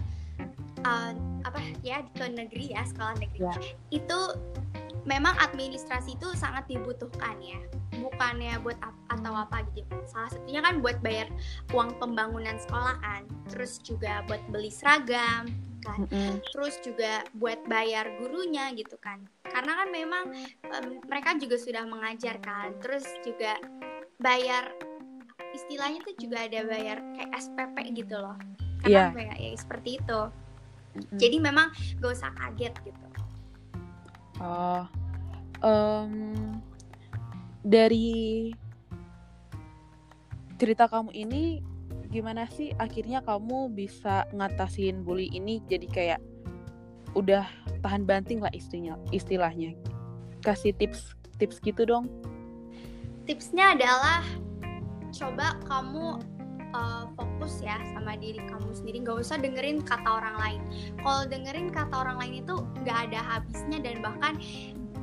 uh, 0.82 1.14
apa 1.46 1.62
ya 1.86 2.02
ke 2.18 2.26
negeri 2.26 2.74
ya 2.74 2.82
sekolah 2.82 3.14
negeri 3.22 3.46
yeah. 3.46 3.58
itu 3.94 4.18
memang 5.06 5.38
administrasi 5.38 6.18
itu 6.18 6.26
sangat 6.34 6.66
dibutuhkan 6.66 7.38
ya 7.38 7.62
bukannya 8.02 8.58
buat 8.66 8.74
ap 8.82 8.96
atau 9.14 9.30
apa 9.30 9.62
gitu 9.78 9.94
salah 10.10 10.26
satunya 10.26 10.58
kan 10.58 10.82
buat 10.82 10.98
bayar 10.98 11.30
uang 11.70 11.94
pembangunan 12.02 12.58
sekolah 12.58 12.98
kan 12.98 13.22
terus 13.46 13.78
juga 13.78 14.26
buat 14.26 14.42
beli 14.50 14.74
seragam 14.74 15.46
kan. 15.84 16.08
Mm 16.08 16.10
-hmm. 16.10 16.34
terus 16.50 16.74
juga 16.80 17.22
buat 17.36 17.60
bayar 17.68 18.08
gurunya 18.18 18.72
gitu 18.72 18.96
kan. 18.98 19.20
Karena 19.44 19.72
kan 19.84 19.88
memang 19.92 20.24
um, 20.72 20.86
mereka 21.04 21.36
juga 21.36 21.60
sudah 21.60 21.84
mengajarkan 21.84 22.80
terus 22.80 23.04
juga 23.22 23.60
bayar 24.18 24.72
istilahnya 25.52 26.02
tuh 26.02 26.16
juga 26.18 26.48
ada 26.48 26.66
bayar 26.66 26.98
kayak 27.14 27.30
SPP 27.36 27.76
gitu 28.00 28.16
loh. 28.16 28.34
Karena 28.82 29.12
yeah. 29.14 29.36
ya? 29.36 29.54
Seperti 29.54 30.00
itu. 30.00 30.20
Mm-hmm. 30.94 31.18
jadi 31.18 31.36
memang 31.42 31.74
gak 31.98 32.14
usah 32.14 32.30
kaget 32.38 32.70
gitu. 32.86 33.06
Oh 34.38 34.86
um, 35.64 36.12
dari 37.64 38.52
cerita 40.60 40.86
kamu 40.86 41.10
ini 41.16 41.64
gimana 42.10 42.46
sih 42.50 42.70
akhirnya 42.78 43.20
kamu 43.26 43.74
bisa 43.74 44.24
ngatasin 44.30 45.02
bully 45.02 45.26
ini 45.34 45.58
jadi 45.66 45.86
kayak 45.90 46.20
udah 47.18 47.46
tahan 47.82 48.06
banting 48.06 48.42
lah 48.42 48.50
istrinya 48.54 48.98
istilahnya? 49.14 49.74
Kasih 50.42 50.74
tips 50.76 51.14
tips 51.38 51.58
gitu 51.62 51.86
dong. 51.86 52.10
Tipsnya 53.24 53.74
adalah 53.74 54.20
coba 55.14 55.56
kamu 55.64 56.20
uh, 56.76 57.04
fokus 57.16 57.62
ya 57.64 57.80
sama 57.94 58.18
diri 58.18 58.42
kamu 58.46 58.70
sendiri. 58.76 59.02
Nggak 59.02 59.24
usah 59.24 59.36
dengerin 59.40 59.80
kata 59.80 60.06
orang 60.06 60.36
lain. 60.36 60.60
Kalau 61.00 61.22
dengerin 61.26 61.68
kata 61.72 61.94
orang 61.94 62.16
lain 62.20 62.34
itu 62.44 62.54
nggak 62.84 62.98
ada 63.10 63.20
habisnya 63.22 63.78
dan 63.80 64.04
bahkan 64.04 64.36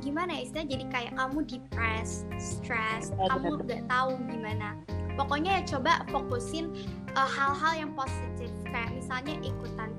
gimana 0.02 0.34
ya 0.34 0.40
istilah 0.50 0.66
jadi 0.66 0.84
kayak 0.90 1.12
kamu 1.14 1.38
depres 1.46 2.26
stress 2.34 3.14
kamu 3.14 3.62
nggak 3.62 3.86
tahu 3.86 4.18
gimana 4.26 4.74
pokoknya 5.14 5.60
ya 5.60 5.62
coba 5.76 6.04
fokusin 6.08 6.72
uh, 7.14 7.28
hal-hal 7.28 7.72
uh, 7.72 7.80
yang 7.86 7.90
positif. 7.92 8.50
Kayak 8.68 8.90
misalnya 8.96 9.34
ikutan 9.44 9.90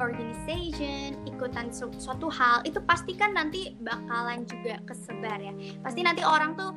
organization, 0.00 1.16
ikutan 1.28 1.68
su 1.68 1.92
suatu 2.00 2.32
hal, 2.32 2.64
itu 2.64 2.80
pasti 2.88 3.12
kan 3.12 3.36
nanti 3.36 3.76
bakalan 3.84 4.48
juga 4.48 4.80
kesebar 4.88 5.38
ya. 5.40 5.52
Pasti 5.84 6.00
nanti 6.00 6.24
orang 6.24 6.56
tuh 6.56 6.72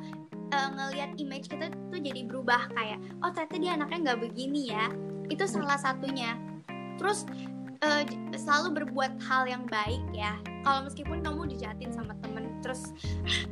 uh, 0.52 0.68
ngelihat 0.76 1.16
image 1.16 1.48
kita 1.48 1.72
tuh 1.72 2.00
jadi 2.00 2.24
berubah 2.28 2.68
kayak 2.76 3.00
oh 3.24 3.32
ternyata 3.32 3.56
dia 3.56 3.72
anaknya 3.76 3.98
nggak 4.12 4.20
begini 4.30 4.72
ya. 4.72 4.86
Itu 5.32 5.48
salah 5.48 5.80
satunya. 5.80 6.36
Terus 7.00 7.24
uh, 7.84 8.02
selalu 8.32 8.82
berbuat 8.82 9.20
hal 9.20 9.44
yang 9.44 9.68
baik 9.68 10.00
ya 10.16 10.40
kalau 10.64 10.88
meskipun 10.88 11.20
kamu 11.20 11.52
dijahatin 11.52 11.92
sama 11.92 12.16
temen 12.24 12.48
terus 12.64 12.96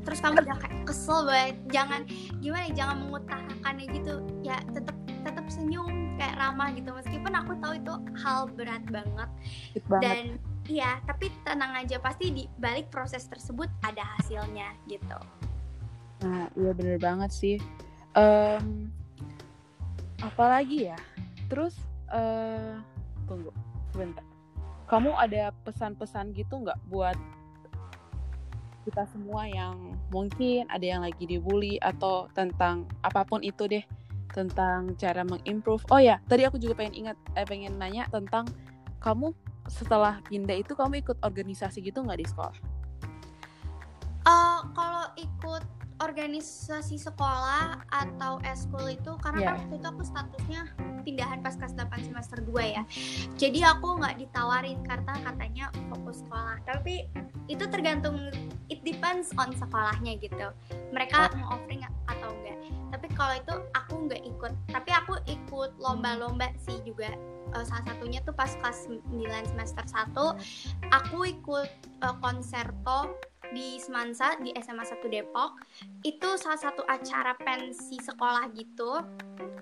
terus 0.08 0.18
kamu 0.24 0.40
udah 0.40 0.56
kayak 0.56 0.80
kesel 0.88 1.28
banget 1.28 1.54
jangan 1.68 2.00
gimana 2.40 2.64
ya, 2.72 2.72
jangan 2.72 2.96
mengutarakannya 3.04 3.86
gitu 3.92 4.14
ya 4.40 4.56
tetap 4.72 4.96
tetap 5.22 5.46
senyum 5.52 6.16
kayak 6.16 6.40
ramah 6.40 6.72
gitu 6.72 6.90
meskipun 6.96 7.32
aku 7.36 7.52
tahu 7.60 7.76
itu 7.76 7.94
hal 8.24 8.48
berat 8.56 8.82
banget 8.88 9.30
banget. 9.86 10.02
dan 10.02 10.24
iya 10.66 10.98
tapi 11.04 11.28
tenang 11.44 11.76
aja 11.76 12.00
pasti 12.00 12.32
di 12.32 12.44
balik 12.56 12.88
proses 12.88 13.28
tersebut 13.28 13.68
ada 13.84 14.02
hasilnya 14.18 14.72
gitu 14.88 15.20
Nah, 16.22 16.46
iya 16.54 16.70
bener 16.72 16.98
banget 17.02 17.30
sih. 17.34 17.56
Em, 18.14 18.88
apalagi 20.22 20.94
ya? 20.94 20.98
Terus, 21.50 21.74
eh 22.14 22.78
tunggu, 23.26 23.50
sebentar. 23.92 24.24
Kamu 24.88 25.14
ada 25.16 25.52
pesan-pesan 25.64 26.36
gitu 26.36 26.64
nggak 26.64 26.80
buat 26.88 27.16
kita 28.82 29.06
semua 29.14 29.46
yang 29.46 29.94
mungkin 30.10 30.66
ada 30.66 30.82
yang 30.82 31.06
lagi 31.06 31.22
dibully 31.22 31.78
atau 31.78 32.26
tentang 32.34 32.90
apa 33.06 33.22
pun 33.22 33.38
itu 33.46 33.70
deh, 33.70 33.84
tentang 34.34 34.98
cara 34.98 35.22
mengimprove. 35.22 35.86
Oh 35.92 36.02
ya, 36.02 36.18
tadi 36.26 36.42
aku 36.42 36.58
juga 36.58 36.82
pengen 36.82 37.06
ingat, 37.06 37.16
eh 37.38 37.46
pengen 37.46 37.78
nanya 37.78 38.10
tentang 38.10 38.50
kamu 38.98 39.30
setelah 39.70 40.18
pindah 40.26 40.58
itu 40.58 40.74
kamu 40.74 40.98
ikut 40.98 41.14
organisasi 41.22 41.78
gitu 41.86 42.02
nggak 42.02 42.18
di 42.18 42.26
sekolah? 42.26 42.56
Eh, 44.22 44.60
kalau 44.74 45.06
ikut 45.14 45.62
organisasi 46.02 46.98
sekolah 46.98 47.86
atau 47.86 48.42
eskul 48.42 48.90
itu 48.90 49.14
karena 49.22 49.54
kan 49.54 49.54
waktu 49.62 49.74
itu 49.78 49.86
aku 49.86 50.02
statusnya 50.02 50.62
pindahan 51.06 51.38
pas 51.40 51.54
kelas 51.54 51.78
8 51.78 52.10
semester 52.10 52.38
2 52.42 52.74
ya. 52.74 52.82
Jadi 53.38 53.62
aku 53.62 54.02
nggak 54.02 54.18
ditawarin 54.18 54.82
karena 54.82 55.14
katanya 55.22 55.70
fokus 55.94 56.26
sekolah. 56.26 56.58
Tapi 56.66 57.06
itu 57.46 57.64
tergantung 57.70 58.18
it 58.66 58.82
depends 58.82 59.30
on 59.38 59.54
sekolahnya 59.54 60.18
gitu. 60.18 60.50
Mereka 60.90 61.38
mau 61.38 61.54
offering 61.58 61.86
atau 62.10 62.34
enggak. 62.34 62.58
Tapi 62.90 63.06
kalau 63.14 63.34
itu 63.38 63.54
aku 63.78 63.94
nggak 64.10 64.22
ikut. 64.26 64.52
Tapi 64.74 64.90
aku 64.90 65.14
ikut 65.30 65.70
lomba-lomba 65.78 66.50
sih 66.66 66.82
juga. 66.82 67.14
Eh, 67.52 67.64
salah 67.68 67.84
satunya 67.84 68.24
tuh 68.24 68.32
pas 68.32 68.48
kelas 68.48 68.88
9 68.88 69.52
semester 69.52 69.84
1 69.84 70.16
aku 70.88 71.18
ikut 71.28 71.68
eh, 72.00 72.16
konserto 72.24 73.12
di 73.52 73.78
Semansa 73.78 74.36
di 74.40 74.50
SMA 74.58 74.84
1 74.84 74.98
Depok. 75.08 75.60
Itu 76.02 76.36
salah 76.40 76.58
satu 76.58 76.82
acara 76.88 77.36
pensi 77.38 78.00
sekolah 78.00 78.50
gitu. 78.56 79.00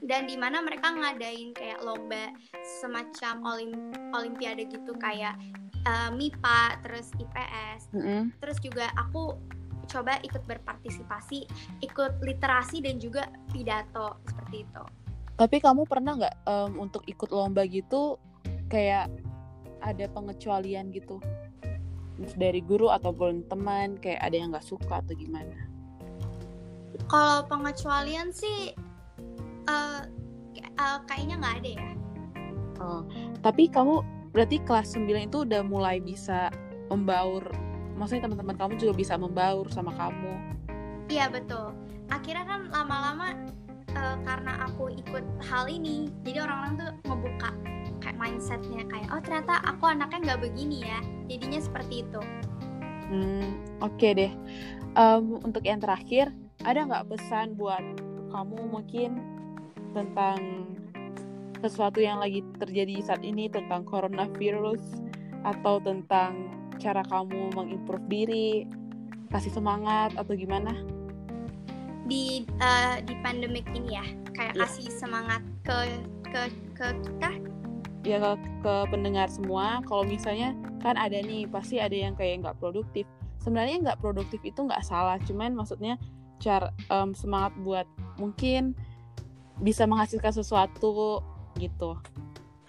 Dan 0.00 0.26
di 0.30 0.38
mana 0.38 0.62
mereka 0.64 0.94
ngadain 0.94 1.52
kayak 1.52 1.82
lomba 1.84 2.32
semacam 2.80 3.34
olim 3.54 3.72
olimpiade 4.14 4.66
gitu 4.70 4.94
kayak 4.96 5.36
eh, 5.86 6.10
MIPA 6.12 6.80
terus 6.84 7.12
IPS 7.16 7.92
Mm-mm. 7.96 8.22
terus 8.42 8.58
juga 8.60 8.92
aku 8.96 9.36
coba 9.90 10.22
ikut 10.22 10.46
berpartisipasi 10.46 11.50
ikut 11.82 12.22
literasi 12.22 12.78
dan 12.84 13.02
juga 13.02 13.26
pidato 13.50 14.22
seperti 14.28 14.62
itu. 14.62 14.84
Tapi 15.34 15.56
kamu 15.58 15.88
pernah 15.88 16.14
nggak 16.20 16.36
em, 16.46 16.72
untuk 16.78 17.02
ikut 17.08 17.32
lomba 17.32 17.64
gitu 17.66 18.20
kayak 18.70 19.10
ada 19.80 20.06
pengecualian 20.12 20.92
gitu 20.92 21.18
dari 22.36 22.60
guru 22.60 22.92
ataupun 22.92 23.48
teman 23.48 23.96
kayak 23.98 24.20
ada 24.20 24.36
yang 24.36 24.52
nggak 24.52 24.66
suka 24.66 25.00
atau 25.00 25.16
gimana? 25.16 25.56
kalau 27.10 27.42
pengecualian 27.50 28.30
sih 28.30 28.70
eh, 29.66 30.02
eh, 30.62 30.98
kayaknya 31.10 31.36
nggak 31.42 31.56
ada 31.64 31.70
ya 31.74 31.90
Oh, 32.80 33.04
tapi 33.44 33.68
kamu 33.68 34.00
berarti 34.32 34.56
kelas 34.64 34.96
9 34.96 35.28
itu 35.28 35.44
udah 35.44 35.60
mulai 35.60 36.00
bisa 36.00 36.48
membaur. 36.88 37.44
Maksudnya 38.00 38.24
teman-teman 38.24 38.56
kamu 38.56 38.72
juga 38.80 38.92
bisa 38.96 39.14
membaur 39.20 39.68
sama 39.68 39.92
kamu. 39.92 40.56
Iya 41.12 41.28
betul. 41.28 41.76
Akhirnya 42.08 42.48
kan 42.48 42.60
lama-lama 42.72 43.36
eh, 43.92 44.16
karena 44.24 44.64
aku 44.64 44.88
ikut 44.96 45.24
hal 45.44 45.68
ini, 45.68 46.08
jadi 46.24 46.48
orang-orang 46.48 46.74
tuh 46.80 46.90
ngebuka 47.04 47.50
kayak 48.00 48.16
mindsetnya 48.16 48.82
kayak 48.88 49.08
oh 49.12 49.20
ternyata 49.22 49.60
aku 49.64 49.84
anaknya 49.88 50.32
nggak 50.32 50.40
begini 50.50 50.84
ya. 50.84 51.00
Jadinya 51.30 51.60
seperti 51.60 51.94
itu. 52.02 52.20
Hmm, 53.10 53.58
oke 53.82 54.08
deh. 54.16 54.32
Em, 54.94 55.24
untuk 55.42 55.62
yang 55.62 55.78
terakhir, 55.78 56.34
ada 56.66 56.82
nggak 56.86 57.06
pesan 57.10 57.54
buat 57.54 57.82
kamu 58.30 58.58
mungkin 58.70 59.10
tentang 59.94 60.38
sesuatu 61.60 62.00
yang 62.00 62.22
lagi 62.22 62.40
terjadi 62.56 63.02
saat 63.04 63.22
ini 63.26 63.50
tentang 63.50 63.84
coronavirus 63.84 64.80
atau 65.44 65.82
tentang 65.82 66.48
cara 66.80 67.04
kamu 67.04 67.52
mengimprove 67.52 68.06
diri, 68.08 68.64
kasih 69.28 69.52
semangat 69.52 70.14
atau 70.16 70.32
gimana? 70.32 70.72
Di 72.08 72.42
eh, 72.46 72.96
di 73.04 73.14
pandemik 73.20 73.68
ini 73.76 73.94
ya, 73.94 74.06
kayak 74.32 74.56
Iya. 74.56 74.62
kasih 74.66 74.88
semangat 74.90 75.42
ke 75.62 75.78
ke 76.30 76.42
ke 76.74 76.86
kita. 77.04 77.30
Ya 78.02 78.16
ke, 78.20 78.30
ke 78.64 78.74
pendengar 78.88 79.28
semua 79.28 79.84
kalau 79.84 80.04
misalnya 80.08 80.56
kan 80.80 80.96
ada 80.96 81.20
nih 81.20 81.44
pasti 81.44 81.76
ada 81.76 81.92
yang 81.92 82.16
kayak 82.16 82.40
nggak 82.44 82.56
produktif 82.56 83.04
sebenarnya 83.40 83.80
nggak 83.84 84.00
produktif 84.00 84.40
itu 84.44 84.60
nggak 84.64 84.80
salah 84.84 85.20
cuman 85.28 85.52
maksudnya 85.52 86.00
cara 86.40 86.72
em, 86.88 87.12
semangat 87.12 87.52
buat 87.60 87.84
mungkin 88.16 88.72
bisa 89.60 89.84
menghasilkan 89.84 90.32
sesuatu 90.32 91.20
gitu 91.60 92.00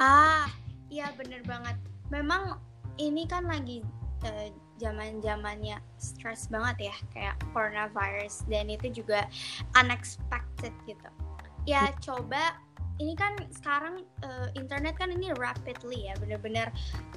Ah, 0.02 0.50
iya 0.90 1.14
bener 1.14 1.46
banget. 1.46 1.78
Memang 2.10 2.58
ini 2.98 3.30
kan 3.30 3.46
lagi 3.46 3.86
eh, 4.26 4.50
zaman-zamannya 4.82 5.78
stres 6.02 6.50
banget 6.50 6.90
ya, 6.90 6.96
kayak 7.14 7.38
coronavirus 7.54 8.42
dan 8.50 8.66
itu 8.74 9.06
juga 9.06 9.30
unexpected 9.78 10.74
gitu. 10.90 11.10
Ya 11.70 11.94
coba 12.02 12.58
ini 13.02 13.18
kan 13.18 13.34
sekarang 13.50 14.06
eh, 14.22 14.48
internet 14.54 14.94
kan 14.96 15.10
ini 15.10 15.34
rapidly 15.34 16.06
ya, 16.08 16.14
bener-bener 16.22 16.70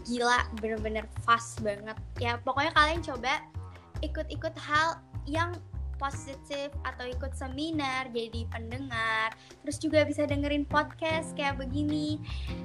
gila, 0.08 0.48
bener-bener 0.64 1.04
fast 1.28 1.60
banget. 1.60 1.94
Ya 2.16 2.40
pokoknya 2.40 2.72
kalian 2.72 3.04
coba 3.04 3.44
ikut-ikut 4.00 4.56
hal 4.56 5.04
yang 5.28 5.52
positif 5.94 6.74
atau 6.82 7.06
ikut 7.06 7.38
seminar 7.38 8.10
jadi 8.10 8.50
pendengar 8.50 9.30
terus 9.62 9.78
juga 9.78 10.02
bisa 10.02 10.26
dengerin 10.26 10.66
podcast 10.66 11.36
kayak 11.38 11.60
begini. 11.60 12.18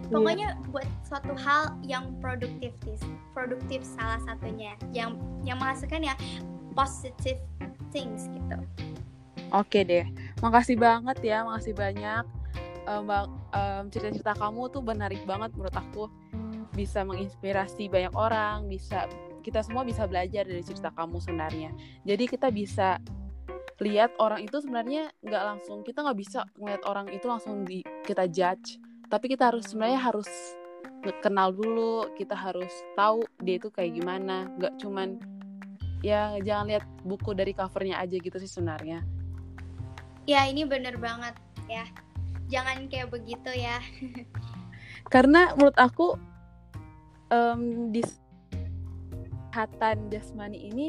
Pokoknya 0.10 0.58
buat 0.73 0.88
suatu 1.05 1.38
hal 1.38 1.77
yang 1.86 2.17
produktif 2.23 2.73
produktif 3.38 3.86
salah 3.86 4.17
satunya 4.25 4.73
yang 4.95 5.15
yang 5.45 5.62
menghasilkan 5.62 6.10
ya 6.10 6.15
positive 6.73 7.38
things 7.93 8.25
gitu. 8.34 8.58
Oke 9.53 9.86
deh 9.86 10.10
makasih 10.39 10.79
banget 10.79 11.17
ya 11.21 11.43
makasih 11.45 11.75
banyak 11.75 12.23
Bang 13.06 13.30
em, 13.54 13.84
cerita-cerita 13.93 14.34
kamu 14.34 14.73
tuh 14.73 14.82
menarik 14.82 15.21
banget 15.30 15.54
menurut 15.54 15.75
aku. 15.78 16.04
Bisa 16.73 17.06
menginspirasi 17.06 17.86
banyak 17.91 18.13
orang 18.17 18.65
bisa 18.65 19.06
kita 19.45 19.62
semua 19.62 19.86
bisa 19.86 20.10
belajar 20.10 20.43
dari 20.45 20.63
cerita 20.65 20.89
kamu 20.93 21.21
sebenarnya. 21.21 21.69
Jadi 22.04 22.23
kita 22.25 22.49
bisa 22.49 22.97
lihat 23.80 24.12
orang 24.19 24.43
itu 24.43 24.60
sebenarnya 24.60 25.08
nggak 25.23 25.43
langsung 25.56 25.88
kita 25.88 26.04
nggak 26.04 26.19
bisa 26.19 26.43
ngeliat 26.60 26.84
orang 26.84 27.08
itu 27.13 27.25
langsung 27.30 27.63
di 27.63 27.86
kita 28.04 28.25
judge. 28.28 28.82
Tapi 29.10 29.25
kita 29.32 29.54
harus 29.54 29.69
sebenarnya 29.69 30.02
harus 30.02 30.30
kenal 31.23 31.56
dulu 31.56 32.12
kita 32.19 32.36
harus 32.36 32.69
tahu 32.97 33.23
dia 33.45 33.62
itu 33.62 33.69
kayak 33.71 33.95
gimana. 34.02 34.49
Nggak 34.60 34.73
cuman 34.82 35.21
ya 36.02 36.36
jangan 36.43 36.65
lihat 36.73 36.86
buku 37.06 37.32
dari 37.36 37.54
covernya 37.54 38.02
aja 38.02 38.15
gitu 38.17 38.38
sih 38.41 38.49
sebenarnya. 38.49 39.06
Ya 40.28 40.45
ini 40.45 40.67
bener 40.67 40.99
banget 40.99 41.34
ya 41.65 41.88
jangan 42.49 42.89
kayak 42.89 43.13
begitu 43.13 43.51
ya. 43.53 43.77
Karena 45.13 45.53
menurut 45.55 45.77
aku 45.77 46.17
em, 47.29 47.93
di 47.93 48.01
kesehatan 49.49 50.09
jasmani 50.13 50.69
ini 50.69 50.88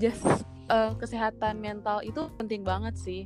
jas 0.00 0.20
eh, 0.68 0.92
kesehatan 0.96 1.60
mental 1.60 2.04
itu 2.04 2.28
penting 2.36 2.62
banget 2.62 2.94
sih. 2.96 3.24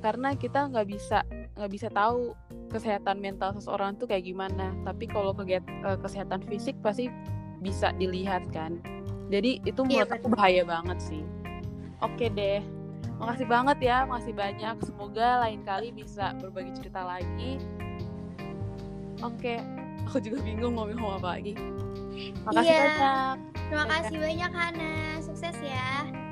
Karena 0.00 0.38
kita 0.38 0.70
nggak 0.70 0.86
bisa 0.88 1.26
nggak 1.54 1.70
bisa 1.70 1.88
tahu 1.90 2.34
kesehatan 2.70 3.22
mental 3.22 3.54
seseorang 3.54 3.98
tuh 3.98 4.06
kayak 4.10 4.26
gimana. 4.26 4.74
Tapi 4.86 5.10
kalau 5.10 5.34
kegiat- 5.34 5.66
eh, 5.86 5.98
kesehatan 5.98 6.42
fisik 6.46 6.78
pasti 6.82 7.10
bisa 7.62 7.90
dilihat 7.98 8.46
kan. 8.50 8.78
Jadi 9.32 9.62
itu 9.64 9.80
Iya, 9.88 10.04
menurut 10.04 10.12
aku 10.12 10.28
bahaya 10.34 10.62
banget 10.66 10.98
sih. 11.00 11.22
Oke 12.04 12.28
deh 12.28 12.83
makasih 13.20 13.46
banget 13.46 13.78
ya 13.80 13.96
makasih 14.04 14.34
banyak. 14.34 14.76
Semoga 14.84 15.28
lain 15.46 15.60
kali 15.62 15.94
bisa 15.94 16.34
berbagi 16.38 16.72
cerita 16.76 17.02
lagi. 17.04 17.58
Oke 19.22 19.62
aku 20.04 20.20
juga 20.20 20.44
bingung 20.44 20.76
mau 20.76 20.84
ngomong 20.86 21.18
apa 21.22 21.40
lagi. 21.40 21.54
Makasih 22.46 22.70
Iya. 22.70 22.82
banyak. 22.84 23.36
Terima 23.66 23.84
kasih 23.88 24.16
banyak 24.20 24.52
Hana. 24.52 24.94
Sukses 25.24 25.56
ya 25.64 26.23